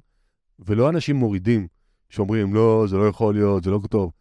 [0.59, 1.67] ולא אנשים מורידים,
[2.09, 4.11] שאומרים, לא, זה לא יכול להיות, זה לא טוב.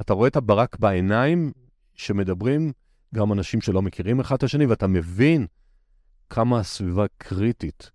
[0.00, 1.52] אתה רואה את הברק בעיניים
[1.94, 2.72] שמדברים
[3.14, 5.46] גם אנשים שלא מכירים אחד את השני, ואתה מבין
[6.30, 7.90] כמה הסביבה קריטית.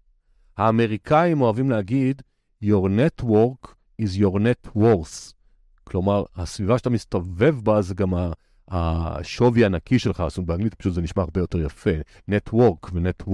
[0.57, 2.21] האמריקאים אוהבים להגיד,
[2.63, 3.67] your network
[4.01, 5.36] is your net worth.
[5.87, 8.13] כלומר, הסביבה שאתה מסתובב בה זה גם
[8.67, 11.89] השווי הנקי שלך, זאת אומרת, באנגלית פשוט זה נשמע הרבה יותר יפה,
[12.31, 13.29] network ו-net.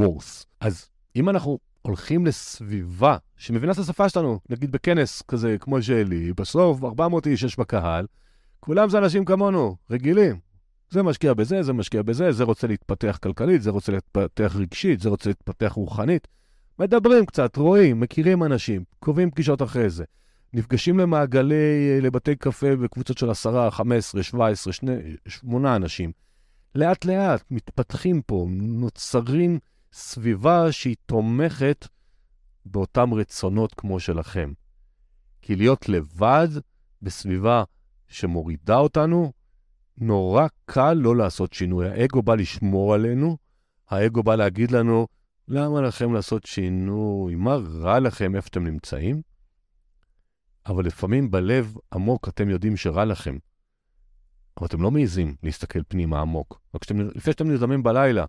[0.60, 6.84] אז אם אנחנו הולכים לסביבה שמבינה את השפה שלנו, נגיד בכנס כזה כמו שלי, בסוף
[6.84, 8.06] 400 איש יש בקהל,
[8.60, 10.40] כולם זה אנשים כמונו, רגילים.
[10.90, 15.10] זה משקיע בזה, זה משקיע בזה, זה רוצה להתפתח כלכלית, זה רוצה להתפתח רגשית, זה
[15.10, 16.28] רוצה להתפתח רוחנית.
[16.80, 20.04] מדברים קצת, רואים, מכירים אנשים, קובעים פגישות אחרי זה.
[20.54, 24.74] נפגשים למעגלי, לבתי קפה בקבוצות של 10, 15, 17,
[25.28, 26.12] 8 אנשים.
[26.76, 29.60] לאט לאט מתפתחים פה, נוצרים
[29.94, 31.88] סביבה שהיא תומכת
[32.66, 34.54] באותם רצונות כמו שלכם.
[35.42, 36.48] כי להיות לבד
[37.02, 37.64] בסביבה
[38.08, 39.32] שמורידה אותנו,
[39.98, 41.90] נורא קל לא לעשות שינוי.
[41.90, 43.38] האגו בא לשמור עלינו,
[43.90, 45.08] האגו בא להגיד לנו,
[45.48, 47.36] למה לכם לעשות שינוי?
[47.36, 49.33] מה רע לכם איפה אתם נמצאים?
[50.66, 53.38] אבל לפעמים בלב עמוק אתם יודעים שרע לכם.
[54.58, 56.62] אבל אתם לא מעיזים להסתכל פנימה עמוק.
[56.76, 58.26] רק שאתם, לפני שאתם נרדמים בלילה,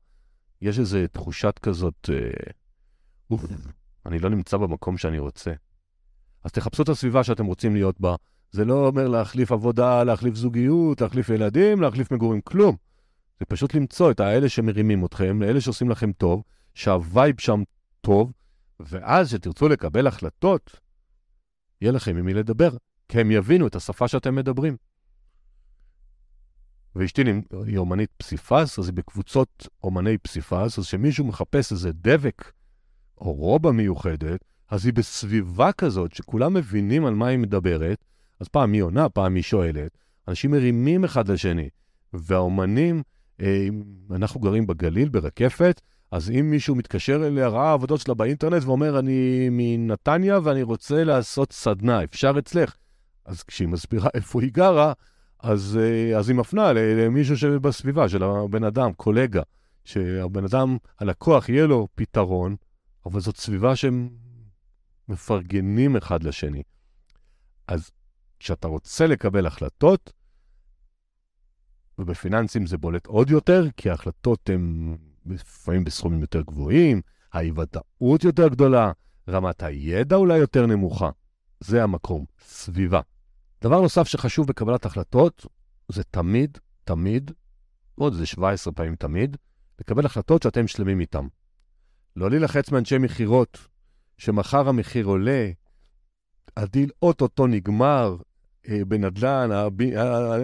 [0.61, 2.51] יש איזו תחושת כזאת, אה,
[3.31, 3.45] אוף,
[4.07, 5.53] אני לא נמצא במקום שאני רוצה.
[6.45, 8.15] אז תחפשו את הסביבה שאתם רוצים להיות בה.
[8.51, 12.77] זה לא אומר להחליף עבודה, להחליף זוגיות, להחליף ילדים, להחליף מגורים, כלום.
[13.41, 16.43] זה פשוט למצוא את האלה שמרימים אתכם, לאלה שעושים לכם טוב,
[16.75, 17.63] שה vibe שם
[18.01, 18.33] טוב,
[18.81, 20.81] ואז כשתרצו לקבל החלטות,
[21.85, 22.71] יהיה לכם עם מי לדבר,
[23.09, 24.77] כי הם יבינו את השפה שאתם מדברים.
[26.97, 27.23] ואשתי
[27.67, 32.53] היא אומנית פסיפס, אז היא בקבוצות אומני פסיפס, אז כשמישהו מחפש איזה דבק
[33.19, 38.05] או רובה מיוחדת, אז היא בסביבה כזאת שכולם מבינים על מה היא מדברת,
[38.41, 39.99] אז פעם היא עונה, פעם היא שואלת.
[40.29, 41.69] אנשים מרימים אחד לשני,
[42.13, 43.03] והאומנים,
[43.41, 43.69] אה,
[44.11, 45.81] אנחנו גרים בגליל, ברקפת,
[46.15, 51.53] אז אם מישהו מתקשר אליה, ראה עבודות שלה באינטרנט ואומר, אני מנתניה ואני רוצה לעשות
[51.53, 52.77] סדנה, אפשר אצלך?
[53.25, 54.93] אז כשהיא מסבירה איפה היא גרה,
[55.39, 59.43] אז, אה, אז היא מפנה למישהו שבסביבה של הבן אדם, קולגה,
[59.85, 62.57] שהבן אדם, הלקוח, יהיה לו פתרון,
[63.07, 64.09] אבל זאת סביבה שהם
[65.09, 66.63] מפרגנים אחד לשני.
[67.69, 67.91] אז
[68.41, 70.13] כשאתה רוצה לקבל החלטות,
[71.99, 77.01] ובפיננסים זה בולט עוד יותר, כי ההחלטות הן לפעמים בסכומים יותר גבוהים,
[77.33, 78.93] האי-ודאות יותר גדולה,
[79.29, 81.11] רמת הידע אולי יותר נמוכה.
[81.61, 83.01] זה המקום, סביבה.
[83.63, 85.47] דבר נוסף שחשוב בקבלת החלטות,
[85.89, 87.31] זה תמיד, תמיד,
[87.95, 89.37] עוד איזה 17 פעמים תמיד,
[89.81, 91.27] לקבל החלטות שאתם שלמים איתן.
[92.17, 93.59] לא להילחץ מאנשי מכירות,
[94.19, 95.51] שמחר המחיר עולה,
[96.57, 98.17] הדיל אוטוטו נגמר
[98.69, 99.51] אה, בנדל"ן,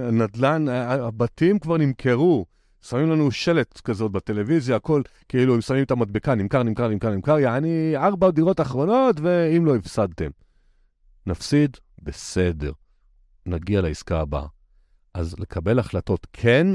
[0.09, 2.47] הנדל"ן, הבתים כבר נמכרו.
[2.83, 7.39] שמים לנו שלט כזאת בטלוויזיה, הכל כאילו הם שמים את המדבקה, נמכר, נמכר, נמכר, נמכר,
[7.39, 10.31] יעני ארבע דירות אחרונות, ואם לא הפסדתם.
[11.27, 12.73] נפסיד, בסדר.
[13.47, 14.47] נגיע לעסקה הבאה.
[15.15, 16.67] אז לקבל החלטות כן,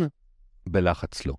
[0.70, 1.34] בלחץ לא.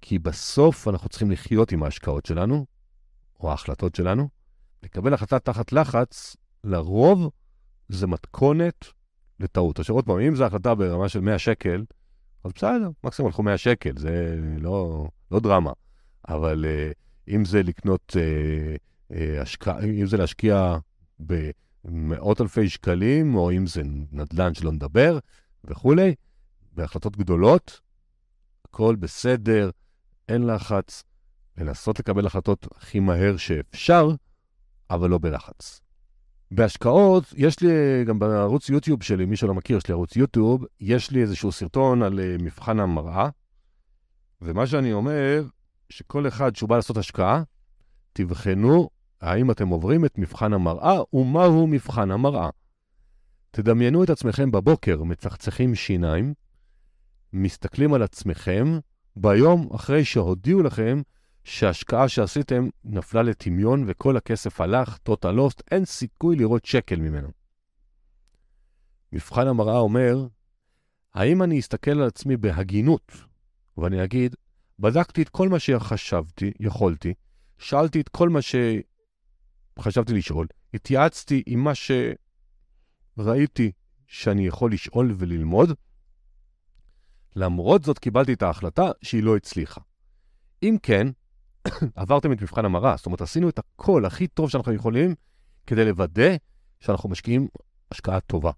[0.00, 2.66] כי בסוף אנחנו צריכים לחיות עם ההשקעות שלנו,
[3.40, 4.28] או ההחלטות שלנו.
[4.82, 7.30] לקבל החלטה תחת לחץ, לרוב
[7.88, 8.86] זה מתכונת
[9.40, 9.78] לטעות.
[9.78, 11.84] עכשיו עוד פעם, אם זו החלטה ברמה של 100 שקל,
[12.44, 15.72] אז בסדר, מקסימום הלכו 100 שקל, זה לא, לא דרמה.
[16.28, 16.94] אבל uh,
[17.34, 20.76] אם זה לקנות, uh, uh, השקע, אם זה להשקיע
[21.20, 25.18] במאות אלפי שקלים, או אם זה נדל"ן שלא נדבר,
[25.64, 26.14] וכולי,
[26.72, 27.80] בהחלטות גדולות,
[28.64, 29.70] הכל בסדר,
[30.28, 31.04] אין לחץ,
[31.58, 34.08] לנסות לקבל החלטות הכי מהר שאפשר,
[34.90, 35.81] אבל לא בלחץ.
[36.54, 41.10] בהשקעות, יש לי גם בערוץ יוטיוב שלי, מי שלא מכיר, יש לי ערוץ יוטיוב, יש
[41.10, 43.28] לי איזשהו סרטון על uh, מבחן המראה,
[44.42, 45.44] ומה שאני אומר,
[45.88, 47.42] שכל אחד שהוא בא לעשות השקעה,
[48.12, 52.50] תבחנו האם אתם עוברים את מבחן המראה ומהו מבחן המראה.
[53.50, 56.34] תדמיינו את עצמכם בבוקר מצחצחים שיניים,
[57.32, 58.78] מסתכלים על עצמכם
[59.16, 61.02] ביום אחרי שהודיעו לכם
[61.44, 67.28] שההשקעה שעשיתם נפלה לטמיון וכל הכסף הלך, total lost, אין סיכוי לראות שקל ממנו.
[69.12, 70.26] מבחן המראה אומר,
[71.14, 73.12] האם אני אסתכל על עצמי בהגינות
[73.78, 74.36] ואני אגיד,
[74.78, 77.14] בדקתי את כל מה שחשבתי, יכולתי,
[77.58, 78.38] שאלתי את כל מה
[79.78, 81.72] שחשבתי לשאול, התייעצתי עם מה
[83.16, 83.72] שראיתי
[84.06, 85.70] שאני יכול לשאול וללמוד,
[87.36, 89.80] למרות זאת קיבלתי את ההחלטה שהיא לא הצליחה.
[90.62, 91.06] אם כן,
[91.94, 95.14] עברתם את מבחן המראה, זאת אומרת, עשינו את הכל הכי טוב שאנחנו יכולים
[95.66, 96.36] כדי לוודא
[96.80, 97.48] שאנחנו משקיעים
[97.90, 98.50] השקעה טובה.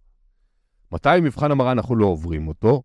[0.93, 2.83] מתי מבחן המראה אנחנו לא עוברים אותו?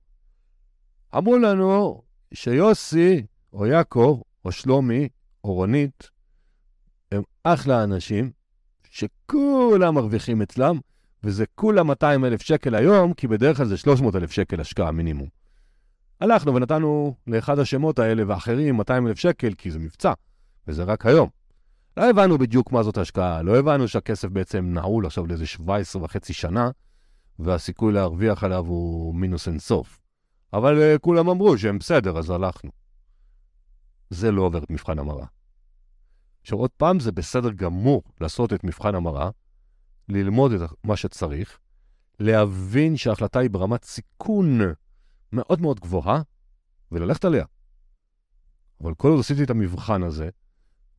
[1.18, 2.02] אמרו לנו
[2.34, 5.10] שיוסי, או יעקב, או שלומי,
[5.44, 6.10] או רונית,
[7.12, 8.32] הם אחלה אנשים,
[8.90, 10.80] שכולם מרוויחים אצלם,
[11.24, 15.28] וזה כולה 200 אלף שקל היום, כי בדרך כלל זה 300 אלף שקל השקעה מינימום.
[16.22, 20.14] הלכנו ונתנו לאחד השמות האלה ואחרים 200 אלף שקל, כי זה מבצע,
[20.68, 21.30] וזה רק היום.
[21.98, 26.34] לא הבנו בדיוק מה זאת השקעה, לא הבנו שהכסף בעצם נעול עכשיו לאיזה 17 וחצי
[26.34, 26.70] שנה,
[27.40, 30.00] והסיכוי להרוויח עליו הוא מינוס אינסוף.
[30.54, 32.72] אבל uh, כולם אמרו שהם בסדר, אז הלכנו.
[34.10, 35.26] זה לא עובר את מבחן המראה.
[36.42, 39.30] עכשיו עוד פעם, זה בסדר גמור לעשות את מבחן המראה,
[40.10, 41.60] ללמוד את מה שצריך,
[42.20, 44.62] להבין שההחלטה היא ברמת סיכון
[45.34, 46.22] מאוד מאוד גבוהה,
[46.92, 47.46] וללכת עליה.
[48.84, 50.30] אבל כל עוד עשיתי את המבחן הזה,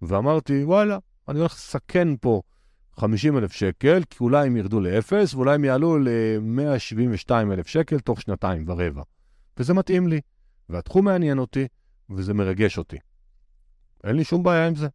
[0.03, 2.43] ואמרתי, וואלה, אני הולך לסכן פה
[2.97, 8.21] 50 אלף שקל, כי אולי הם ירדו לאפס, ואולי הם יעלו ל-172 אלף שקל תוך
[8.21, 9.03] שנתיים ורבע.
[9.57, 10.21] וזה מתאים לי,
[10.69, 11.67] והתחום מעניין אותי,
[12.11, 12.97] וזה מרגש אותי.
[14.05, 14.89] אין לי שום בעיה עם זה.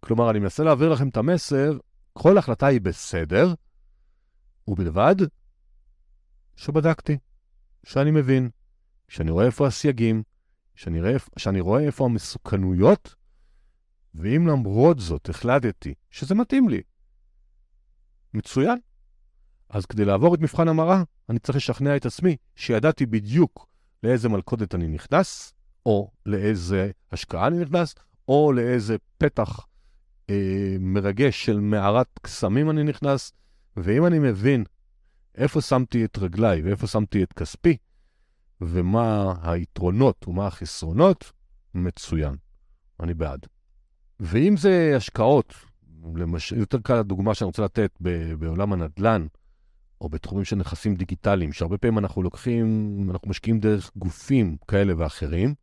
[0.00, 1.78] כלומר, אני מנסה להעביר לכם את המסר,
[2.12, 3.54] כל החלטה היא בסדר,
[4.68, 5.16] ובלבד
[6.56, 7.18] שבדקתי,
[7.84, 8.50] שאני מבין,
[9.08, 10.22] שאני רואה איפה הסייגים,
[10.74, 13.14] שאני רואה, שאני רואה איפה המסוכנויות,
[14.14, 16.82] ואם למרות זאת החלטתי שזה מתאים לי,
[18.34, 18.78] מצוין.
[19.68, 23.66] אז כדי לעבור את מבחן המראה, אני צריך לשכנע את עצמי שידעתי בדיוק
[24.02, 25.54] לאיזה מלכודת אני נכנס,
[25.86, 27.94] או לאיזה השקעה אני נכנס,
[28.28, 29.66] או לאיזה פתח
[30.30, 33.32] אה, מרגש של מערת קסמים אני נכנס,
[33.76, 34.64] ואם אני מבין
[35.34, 37.76] איפה שמתי את רגליי ואיפה שמתי את כספי,
[38.60, 41.32] ומה היתרונות ומה החסרונות,
[41.74, 42.36] מצוין.
[43.00, 43.46] אני בעד.
[44.20, 45.54] ואם זה השקעות,
[46.14, 46.52] למש...
[46.52, 47.98] יותר קל הדוגמה שאני רוצה לתת
[48.38, 49.26] בעולם הנדל"ן,
[50.00, 55.54] או בתחומים של נכסים דיגיטליים, שהרבה פעמים אנחנו לוקחים, אנחנו משקיעים דרך גופים כאלה ואחרים,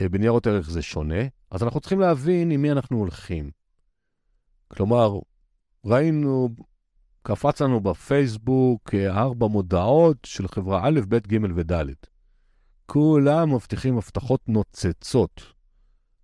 [0.00, 3.50] אה, בניירות ערך זה שונה, אז אנחנו צריכים להבין עם מי אנחנו הולכים.
[4.68, 5.18] כלומר,
[5.84, 6.48] ראינו,
[7.22, 11.92] קפץ לנו בפייסבוק אה, ארבע מודעות של חברה א', ב', ג' וד'.
[12.86, 15.42] כולם מבטיחים הבטחות נוצצות.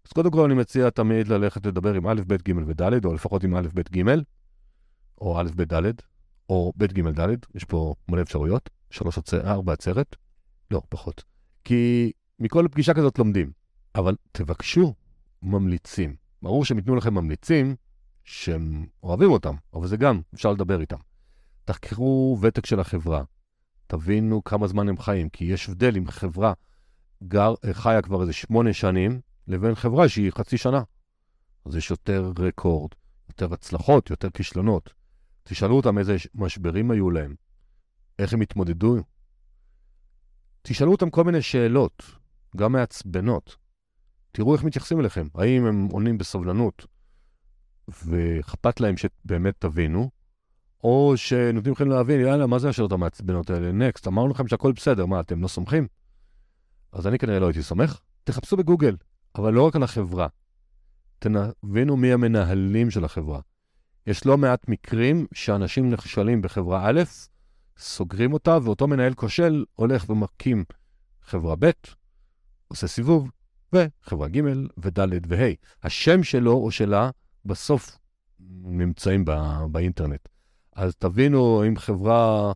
[0.06, 3.44] אז קודם כל אני מציע תמיד ללכת לדבר עם א', ב', ג' וד', או לפחות
[3.44, 4.04] עם א', ב', ג',
[5.20, 5.92] או א', ב', ד',
[6.48, 10.16] או ב', ג', ד', יש פה מלא אפשרויות, שלוש, ארבע עצרת,
[10.70, 11.24] לא, פחות.
[11.64, 13.52] כי מכל פגישה כזאת לומדים,
[13.94, 14.94] אבל תבקשו
[15.42, 16.16] ממליצים.
[16.42, 17.76] ברור שהם ייתנו לכם ממליצים
[18.28, 20.96] שהם אוהבים אותם, אבל זה גם, אפשר לדבר איתם.
[21.64, 23.22] תחקרו ותק של החברה,
[23.86, 26.52] תבינו כמה זמן הם חיים, כי יש הבדל אם חברה
[27.22, 30.82] גר, חיה כבר איזה שמונה שנים, לבין חברה שהיא חצי שנה.
[31.64, 32.90] אז יש יותר רקורד,
[33.28, 34.92] יותר הצלחות, יותר כישלונות.
[35.42, 37.34] תשאלו אותם איזה משברים היו להם,
[38.18, 38.96] איך הם התמודדו.
[40.62, 42.02] תשאלו אותם כל מיני שאלות,
[42.56, 43.56] גם מעצבנות.
[44.32, 45.26] תראו איך מתייחסים אליכם.
[45.34, 46.86] האם הם עונים בסבלנות
[47.88, 50.10] ואכפת להם שבאמת תבינו,
[50.84, 53.72] או שנותנים לכם להבין, יאללה, מה זה השאלות המעצבנות האלה?
[53.72, 55.86] נקסט, אמרנו לכם שהכל בסדר, מה, אתם לא סומכים?
[56.92, 58.00] אז אני כנראה לא הייתי סומך.
[58.24, 58.96] תחפשו בגוגל,
[59.34, 60.26] אבל לא רק על החברה.
[61.18, 63.40] תבינו מי המנהלים של החברה.
[64.06, 67.02] יש לא מעט מקרים שאנשים נכשלים בחברה א',
[67.78, 70.64] סוגרים אותה, ואותו מנהל כושל הולך ומקים
[71.22, 71.70] חברה ב',
[72.68, 73.30] עושה סיבוב,
[73.72, 74.40] וחברה ג'
[74.78, 75.52] וד' וה'.
[75.82, 77.10] השם שלו או שלה
[77.48, 77.98] בסוף
[78.62, 80.28] נמצאים בא, באינטרנט.
[80.76, 82.52] אז תבינו אם חברה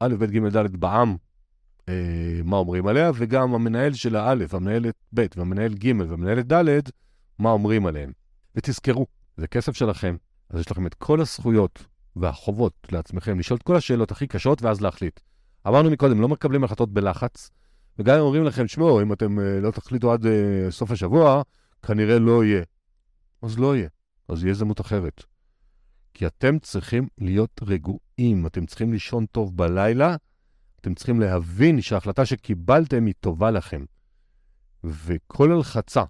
[0.00, 1.16] א', ב', ג', ד' בעם,
[1.88, 6.80] אה, מה אומרים עליה, וגם המנהל של האלף, המנהלת ב' והמנהל ג' והמנהלת ד',
[7.38, 8.12] מה אומרים עליהם.
[8.56, 9.06] ותזכרו,
[9.36, 10.16] זה כסף שלכם,
[10.50, 14.80] אז יש לכם את כל הזכויות והחובות לעצמכם לשאול את כל השאלות הכי קשות ואז
[14.80, 15.20] להחליט.
[15.68, 17.50] אמרנו מקודם, לא מקבלים החלטות בלחץ,
[17.98, 20.28] וגם אם אומרים לכם, שמעו, אם אתם uh, לא תחליטו עד uh,
[20.70, 21.42] סוף השבוע,
[21.86, 22.62] כנראה לא יהיה.
[23.42, 23.88] אז לא יהיה,
[24.28, 25.24] אז יהיה הזדמנות אחרת.
[26.14, 30.16] כי אתם צריכים להיות רגועים, אתם צריכים לישון טוב בלילה,
[30.80, 33.84] אתם צריכים להבין שההחלטה שקיבלתם היא טובה לכם.
[34.84, 36.02] וכל הלחצה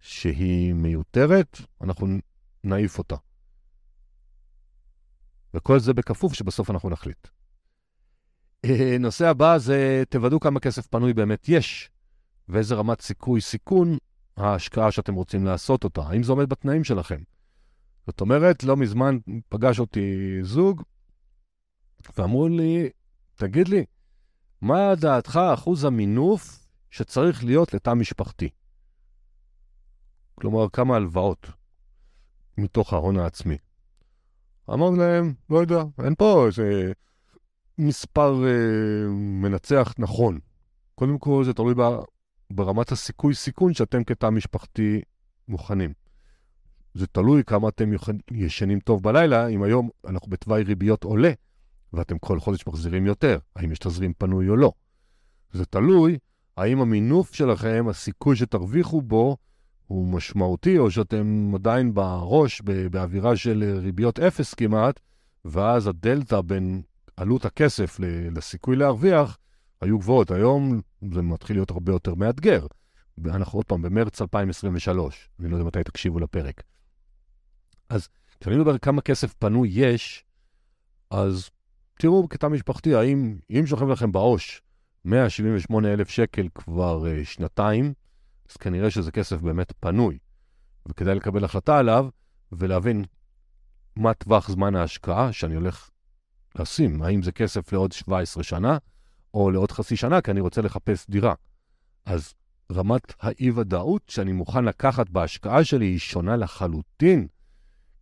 [0.00, 2.06] שהיא מיותרת, אנחנו
[2.64, 3.16] נעיף אותה.
[5.54, 7.28] וכל זה בכפוף שבסוף אנחנו נחליט.
[8.64, 11.90] אה, נושא הבא זה תוודאו כמה כסף פנוי באמת יש,
[12.48, 13.98] ואיזה רמת סיכוי סיכון
[14.40, 17.20] ההשקעה שאתם רוצים לעשות אותה, האם זה עומד בתנאים שלכם.
[18.06, 20.82] זאת אומרת, לא מזמן פגש אותי זוג,
[22.18, 22.88] ואמרו לי,
[23.34, 23.84] תגיד לי,
[24.60, 28.48] מה דעתך אחוז המינוף שצריך להיות לתא משפחתי?
[30.34, 31.46] כלומר, כמה הלוואות
[32.58, 33.58] מתוך ההון העצמי.
[34.70, 36.92] אמרנו להם, לא יודע, אין פה איזה
[37.78, 40.38] מספר אה, מנצח נכון.
[40.94, 41.74] קודם כל, זה תלוי
[42.50, 45.00] ברמת הסיכוי-סיכון שאתם כתא משפחתי
[45.48, 45.92] מוכנים.
[46.94, 47.90] זה תלוי כמה אתם
[48.30, 51.32] ישנים טוב בלילה, אם היום אנחנו בתוואי ריביות עולה,
[51.92, 54.72] ואתם כל חודש מחזירים יותר, האם יש תזרים פנוי או לא.
[55.52, 56.18] זה תלוי
[56.56, 59.36] האם המינוף שלכם, הסיכוי שתרוויחו בו,
[59.86, 65.00] הוא משמעותי, או שאתם עדיין בראש, באווירה של ריביות אפס כמעט,
[65.44, 66.82] ואז הדלתא בין
[67.16, 67.96] עלות הכסף
[68.32, 69.38] לסיכוי להרוויח
[69.80, 70.30] היו גבוהות.
[70.30, 70.80] היום
[71.14, 72.66] זה מתחיל להיות הרבה יותר מאתגר.
[73.24, 76.62] אנחנו עוד פעם במרץ 2023, אני לא יודע מתי תקשיבו לפרק.
[77.88, 78.08] אז
[78.40, 80.24] כשאני מדבר כמה כסף פנוי יש,
[81.10, 81.50] אז
[81.98, 84.62] תראו בקטע משפחתי, האם, אם שוכב לכם בעו"ש
[85.04, 87.92] 178 אלף שקל כבר uh, שנתיים,
[88.50, 90.18] אז כנראה שזה כסף באמת פנוי,
[90.88, 92.08] וכדאי לקבל החלטה עליו
[92.52, 93.04] ולהבין
[93.96, 95.90] מה טווח זמן ההשקעה שאני הולך
[96.58, 98.78] לשים, האם זה כסף לעוד 17 שנה
[99.34, 101.34] או לעוד חצי שנה, כי אני רוצה לחפש דירה.
[102.06, 102.34] אז
[102.72, 107.26] רמת האי-ודאות שאני מוכן לקחת בהשקעה שלי היא שונה לחלוטין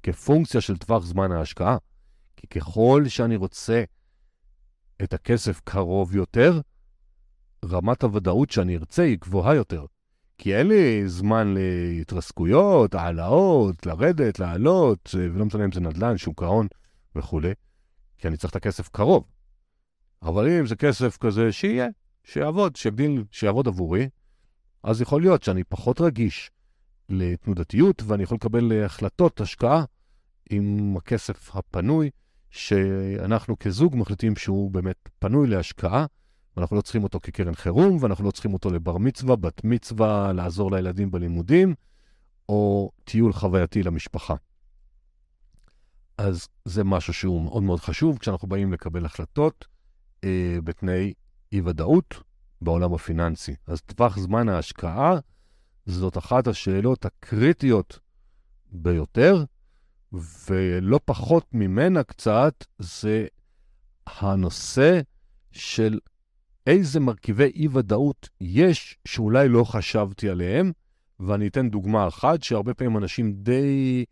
[0.02, 1.76] כפונקציה של טווח זמן ההשקעה.
[2.36, 3.84] כי ככל שאני רוצה
[5.02, 6.60] את הכסף קרוב יותר,
[7.64, 9.84] רמת הוודאות שאני ארצה היא גבוהה יותר.
[10.38, 16.66] כי אין לי זמן להתרסקויות, העלאות, לרדת, לעלות, ולא משנה אם זה נדל"ן, שוק ההון
[17.16, 17.52] וכולי,
[18.18, 19.24] כי אני צריך את הכסף קרוב.
[20.22, 21.86] אבל אם זה כסף כזה, שיהיה,
[22.24, 24.08] שיעבוד, שיגדיל, שיעבוד עבורי,
[24.82, 26.50] אז יכול להיות שאני פחות רגיש
[27.08, 29.84] לתנודתיות, ואני יכול לקבל החלטות, השקעה,
[30.50, 32.10] עם הכסף הפנוי,
[32.50, 36.06] שאנחנו כזוג מחליטים שהוא באמת פנוי להשקעה,
[36.56, 40.70] ואנחנו לא צריכים אותו כקרן חירום, ואנחנו לא צריכים אותו לבר מצווה, בת מצווה, לעזור
[40.70, 41.74] לילדים בלימודים,
[42.48, 44.34] או טיול חווייתי למשפחה.
[46.18, 49.66] אז זה משהו שהוא מאוד מאוד חשוב כשאנחנו באים לקבל החלטות
[50.24, 51.12] אה, בתנאי
[51.52, 52.22] אי-ודאות
[52.60, 53.54] בעולם הפיננסי.
[53.66, 55.18] אז טווח זמן ההשקעה
[55.86, 57.98] זאת אחת השאלות הקריטיות
[58.72, 59.44] ביותר,
[60.48, 63.26] ולא פחות ממנה קצת, זה
[64.06, 65.00] הנושא
[65.52, 65.98] של
[66.66, 70.72] איזה מרכיבי אי-ודאות יש שאולי לא חשבתי עליהם,
[71.20, 74.04] ואני אתן דוגמה אחת, שהרבה פעמים אנשים די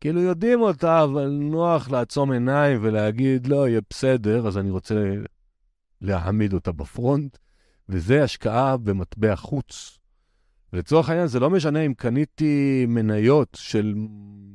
[0.00, 5.14] כאילו יודעים אותה, אבל נוח לעצום עיניים ולהגיד, לא, יהיה בסדר, אז אני רוצה
[6.00, 7.38] להעמיד אותה בפרונט,
[7.88, 9.98] וזה השקעה במטבע חוץ.
[10.72, 13.94] ולצורך העניין, זה לא משנה אם קניתי מניות של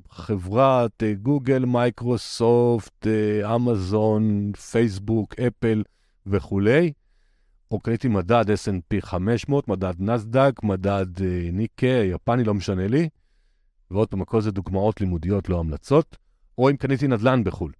[0.10, 5.84] חברת אה, גוגל, מייקרוסופט, אה, אמזון, פייסבוק, אפל
[6.26, 6.94] וכולי,
[7.72, 11.22] או קניתי מדד S&P 500, מדד נסדק, מדד uh,
[11.52, 13.10] ניקה, יפני, לא משנה לי.
[13.92, 16.18] ועוד פעם, הכל זה דוגמאות לימודיות, לא המלצות,
[16.58, 17.72] או אם קניתי נדל"ן בחו"ל.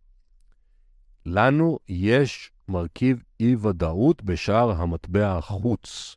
[1.26, 6.16] לנו יש מרכיב אי-ודאות בשער המטבע החוץ.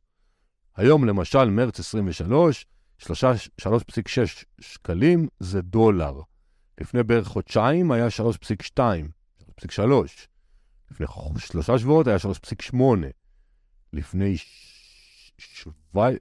[0.76, 2.66] היום, למשל, מרץ 23,
[2.98, 3.08] 3.6
[4.60, 6.20] שקלים זה דולר.
[6.80, 8.78] לפני בערך חודשיים היה 3.2,
[9.60, 9.82] 3.3.
[10.90, 11.06] לפני
[11.38, 12.16] שלושה שבועות היה
[12.72, 12.76] 3.8.
[13.92, 14.36] לפני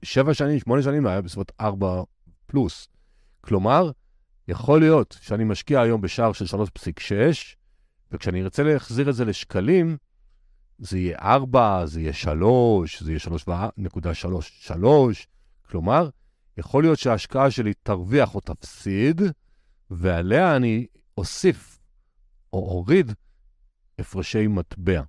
[0.02, 2.02] שבע שנים, שמונה שנים, היה בסביבות ארבע
[2.46, 2.88] פלוס.
[3.40, 3.90] כלומר,
[4.48, 7.12] יכול להיות שאני משקיע היום בשער של 3.6,
[8.12, 9.96] וכשאני ארצה להחזיר את זה לשקלים,
[10.78, 13.20] זה יהיה 4, זה יהיה 3, זה יהיה
[14.68, 14.76] 3.33.
[15.68, 16.08] כלומר,
[16.58, 19.22] יכול להיות שההשקעה שלי תרוויח או תפסיד,
[19.90, 20.86] ועליה אני
[21.18, 21.78] אוסיף
[22.52, 23.12] או אוריד
[23.98, 25.02] הפרשי מטבע.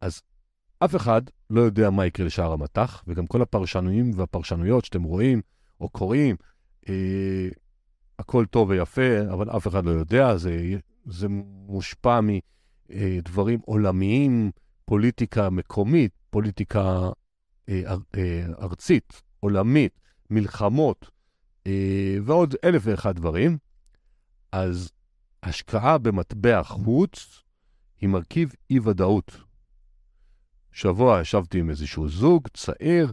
[0.00, 0.22] אז
[0.78, 5.40] אף אחד לא יודע מה יקרה לשער המטח, וגם כל הפרשנויים והפרשנויות שאתם רואים
[5.80, 6.36] או קוראים,
[6.88, 7.48] אה,
[8.18, 11.26] הכל טוב ויפה, אבל אף אחד לא יודע, זה, זה
[11.66, 12.20] מושפע
[12.92, 14.50] מדברים עולמיים,
[14.84, 17.10] פוליטיקה מקומית, פוליטיקה
[17.68, 17.82] אה,
[18.16, 21.10] אה, ארצית, עולמית, מלחמות
[21.66, 23.58] אה, ועוד אלף ואחד דברים.
[24.52, 24.90] אז
[25.42, 27.42] השקעה במטבע חוץ
[28.00, 29.36] היא מרכיב אי-ודאות.
[30.72, 33.12] שבוע ישבתי עם איזשהו זוג צעיר,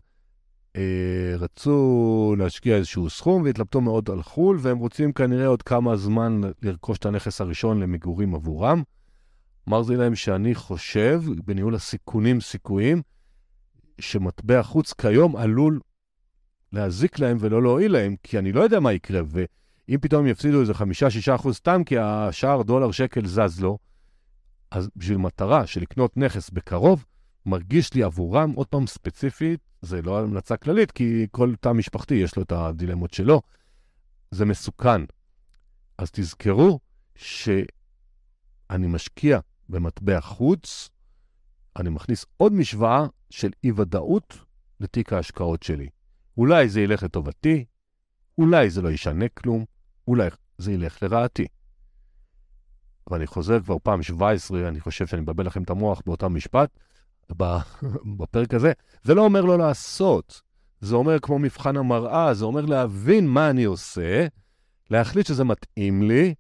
[0.76, 6.42] אה, רצו להשקיע איזשהו סכום והתלבטו מאוד על חו"ל, והם רוצים כנראה עוד כמה זמן
[6.62, 8.84] לרכוש את הנכס הראשון למגורים עבורם.
[9.70, 13.02] אמרתי להם שאני חושב, בניהול הסיכונים סיכויים,
[14.00, 15.80] שמטבע חוץ כיום עלול
[16.74, 20.74] להזיק להם ולא להועיל להם, כי אני לא יודע מה יקרה, ואם פתאום יפסידו איזה
[20.74, 20.76] 5-6
[21.36, 23.78] אחוז סתם כי השער דולר שקל זז לו,
[24.72, 27.06] אז בשביל מטרה של לקנות נכס בקרוב,
[27.46, 32.36] מרגיש לי עבורם, עוד פעם ספציפית, זה לא המלצה כללית, כי כל תא משפחתי יש
[32.36, 33.42] לו את הדילמות שלו,
[34.32, 35.02] זה מסוכן.
[35.98, 36.80] אז תזכרו
[37.16, 37.68] שאני
[38.88, 39.40] משקיע
[39.70, 40.90] במטבע חוץ,
[41.76, 44.38] אני מכניס עוד משוואה של אי-ודאות
[44.80, 45.90] לתיק ההשקעות שלי.
[46.38, 47.66] אולי זה ילך לטובתי,
[48.38, 49.66] אולי זה לא ישנה כלום,
[50.08, 51.48] אולי זה ילך לרעתי.
[53.10, 56.80] ואני חוזר כבר פעם 17, אני חושב שאני מבלבל לכם את המוח באותה משפט,
[58.18, 58.72] בפרק הזה,
[59.04, 60.42] זה לא אומר לא לעשות.
[60.82, 64.28] זה אומר כמו מבחן המראה, זה אומר להבין מה אני עושה,
[64.90, 66.34] להחליט שזה מתאים לי,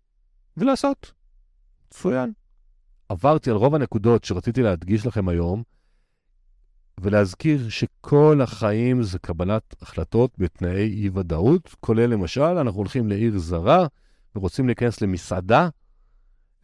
[0.58, 1.12] ולעשות.
[1.88, 2.32] מצוין.
[3.10, 5.64] עברתי על רוב הנקודות שרציתי להדגיש לכם היום,
[7.01, 13.88] ולהזכיר שכל החיים זה קבלת החלטות בתנאי אי-ודאות, כולל למשל, אנחנו הולכים לעיר זרה
[14.36, 15.70] ורוצים להיכנס למסעדה,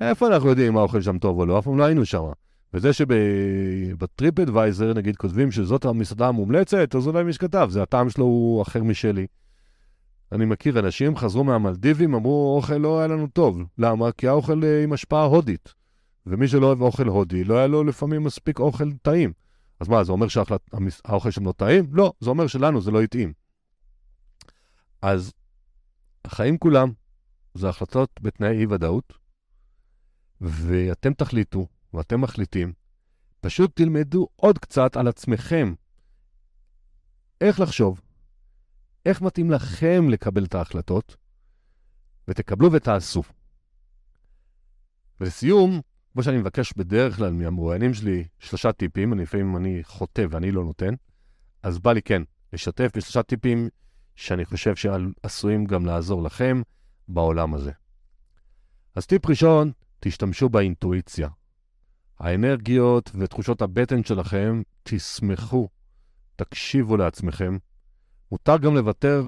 [0.01, 1.59] איפה אנחנו יודעים מה האוכל שם טוב או לא?
[1.59, 2.23] אף פעם לא היינו שם.
[2.73, 8.25] וזה שבטריפ אדוויזר, נגיד, כותבים שזאת המסעדה המומלצת, אז אולי מי שכתב, זה הטעם שלו
[8.25, 9.27] הוא אחר משלי.
[10.31, 13.63] אני מכיר אנשים, חזרו מהמלדיבים, אמרו, אוכל לא היה לנו טוב.
[13.77, 14.11] למה?
[14.11, 15.73] כי האוכל אה, עם השפעה הודית.
[16.25, 19.33] ומי שלא אוהב אוכל הודי, לא היה לו לפעמים מספיק אוכל טעים.
[19.79, 21.85] אז מה, זה אומר שהאוכל שם לא טעים?
[21.91, 23.33] לא, זה אומר שלנו זה לא התאים.
[25.01, 25.33] אז
[26.25, 26.91] החיים כולם
[27.53, 29.13] זה החלטות בתנאי אי-ודאות,
[30.41, 32.73] ואתם תחליטו, ואתם מחליטים,
[33.41, 35.73] פשוט תלמדו עוד קצת על עצמכם.
[37.41, 38.01] איך לחשוב,
[39.05, 41.15] איך מתאים לכם לקבל את ההחלטות,
[42.27, 43.23] ותקבלו ותעשו.
[45.21, 45.81] ולסיום,
[46.15, 50.63] כמו שאני מבקש בדרך כלל מהמרואיינים שלי, שלושה טיפים, אני לפעמים אני חוטא ואני לא
[50.63, 50.93] נותן,
[51.63, 52.21] אז בא לי כן
[52.53, 53.69] לשתף בשלושה טיפים
[54.15, 56.61] שאני חושב שעשויים גם לעזור לכם
[57.07, 57.71] בעולם הזה.
[58.95, 61.29] אז טיפ ראשון, תשתמשו באינטואיציה.
[62.19, 65.69] האנרגיות ותחושות הבטן שלכם, תשמחו,
[66.35, 67.57] תקשיבו לעצמכם.
[68.31, 69.25] מותר גם לוותר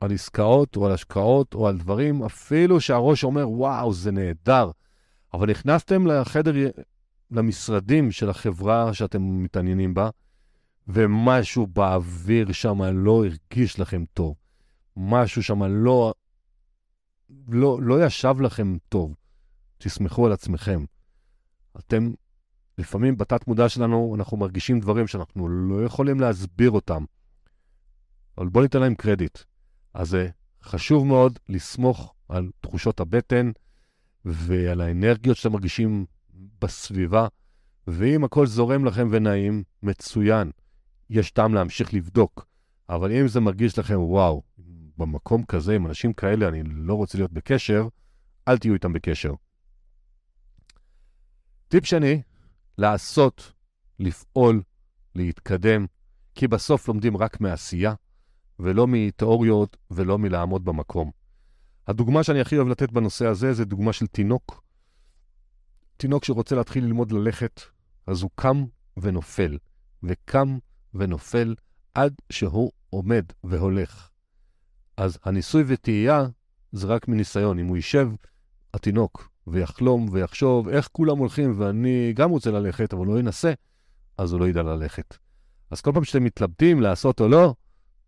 [0.00, 4.70] על עסקאות או על השקעות או על דברים, אפילו שהראש אומר, וואו, זה נהדר.
[5.34, 6.52] אבל נכנסתם לחדר,
[7.30, 10.10] למשרדים של החברה שאתם מתעניינים בה,
[10.88, 14.34] ומשהו באוויר שם לא הרגיש לכם טוב.
[14.96, 16.14] משהו שם לא,
[17.48, 19.14] לא, לא ישב לכם טוב.
[19.78, 20.84] תסמכו על עצמכם.
[21.78, 22.10] אתם,
[22.78, 27.04] לפעמים בתת מודע שלנו, אנחנו מרגישים דברים שאנחנו לא יכולים להסביר אותם.
[28.38, 29.38] אבל בואו ניתן להם קרדיט.
[29.94, 30.28] אז זה
[30.62, 33.50] חשוב מאוד לסמוך על תחושות הבטן
[34.24, 36.06] ועל האנרגיות שאתם מרגישים
[36.60, 37.26] בסביבה,
[37.86, 40.50] ואם הכל זורם לכם ונעים, מצוין.
[41.10, 42.46] יש טעם להמשיך לבדוק.
[42.88, 44.42] אבל אם זה מרגיש לכם, וואו,
[44.98, 47.88] במקום כזה, עם אנשים כאלה, אני לא רוצה להיות בקשר,
[48.48, 49.34] אל תהיו איתם בקשר.
[51.68, 52.22] טיפ שני,
[52.78, 53.52] לעשות,
[53.98, 54.62] לפעול,
[55.14, 55.86] להתקדם,
[56.34, 57.94] כי בסוף לומדים רק מעשייה,
[58.58, 61.10] ולא מתיאוריות ולא מלעמוד במקום.
[61.90, 64.62] הדוגמה שאני הכי אוהב לתת בנושא הזה זה דוגמה של תינוק.
[65.96, 67.60] תינוק שרוצה להתחיל ללמוד ללכת,
[68.06, 68.64] אז הוא קם
[68.96, 69.58] ונופל,
[70.02, 70.58] וקם
[70.94, 71.54] ונופל
[71.94, 74.08] עד שהוא עומד והולך.
[74.96, 76.26] אז הניסוי וטעייה
[76.72, 77.58] זה רק מניסיון.
[77.58, 78.10] אם הוא יישב,
[78.74, 83.52] התינוק, ויחלום ויחשוב איך כולם הולכים ואני גם רוצה ללכת, אבל לא ינסה,
[84.18, 85.16] אז הוא לא ידע ללכת.
[85.70, 87.54] אז כל פעם שאתם מתלבטים לעשות או לא,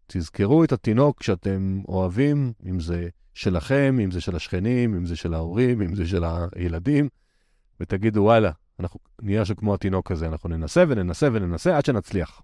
[0.07, 5.35] תזכרו את התינוק שאתם אוהבים, אם זה שלכם, אם זה של השכנים, אם זה של
[5.35, 6.25] ההורים, אם זה של
[6.57, 7.09] הילדים,
[7.81, 12.43] ותגידו, וואלה, אנחנו נהיה שכמו התינוק הזה, אנחנו ננסה וננסה וננסה עד שנצליח.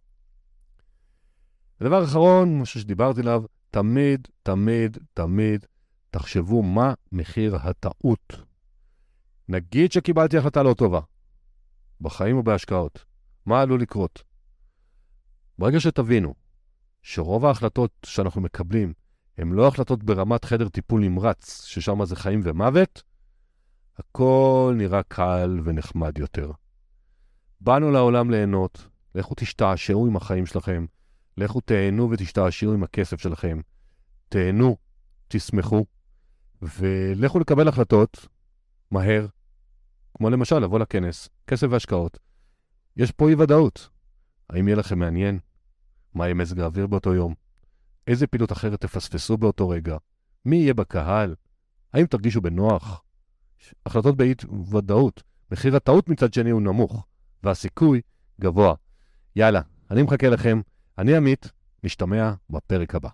[1.81, 5.67] ודבר אחרון, משהו שדיברתי עליו, תמיד, תמיד, תמיד
[6.11, 8.33] תחשבו מה מחיר הטעות.
[9.49, 11.01] נגיד שקיבלתי החלטה לא טובה,
[12.01, 13.05] בחיים או בהשקעות,
[13.47, 14.23] מה עלול לקרות?
[15.59, 16.35] ברגע שתבינו
[17.03, 18.93] שרוב ההחלטות שאנחנו מקבלים
[19.39, 23.03] הן לא החלטות ברמת חדר טיפול נמרץ, ששם זה חיים ומוות,
[23.99, 26.53] הכל נראה קל ונחמד יותר.
[27.61, 30.87] באנו לעולם ליהנות, לכו תשתעשעו עם החיים שלכם,
[31.37, 33.61] לכו תהנו ותשתעשעו עם הכסף שלכם.
[34.29, 34.77] תהנו,
[35.29, 35.87] תשמחו,
[36.63, 38.27] ולכו לקבל החלטות
[38.91, 39.27] מהר,
[40.15, 42.19] כמו למשל לבוא לכנס, כסף והשקעות.
[42.97, 43.89] יש פה אי-ודאות.
[44.51, 45.39] האם יהיה לכם מעניין?
[46.15, 47.48] מה יהיה מזג האוויר באותו יום?
[48.09, 49.97] איזה פעילות אחרת תפספסו באותו רגע?
[50.45, 51.35] מי יהיה בקהל?
[51.93, 53.03] האם תרגישו בנוח?
[53.87, 55.23] החלטות באי-ודאות.
[55.51, 57.07] מחיר הטעות מצד שני הוא נמוך,
[57.43, 58.01] והסיכוי
[58.41, 58.75] גבוה.
[59.37, 60.61] יאללה, אני מחכה לכם.
[60.99, 61.53] אני עמית,
[61.85, 63.09] נשתמע בפרק הבא.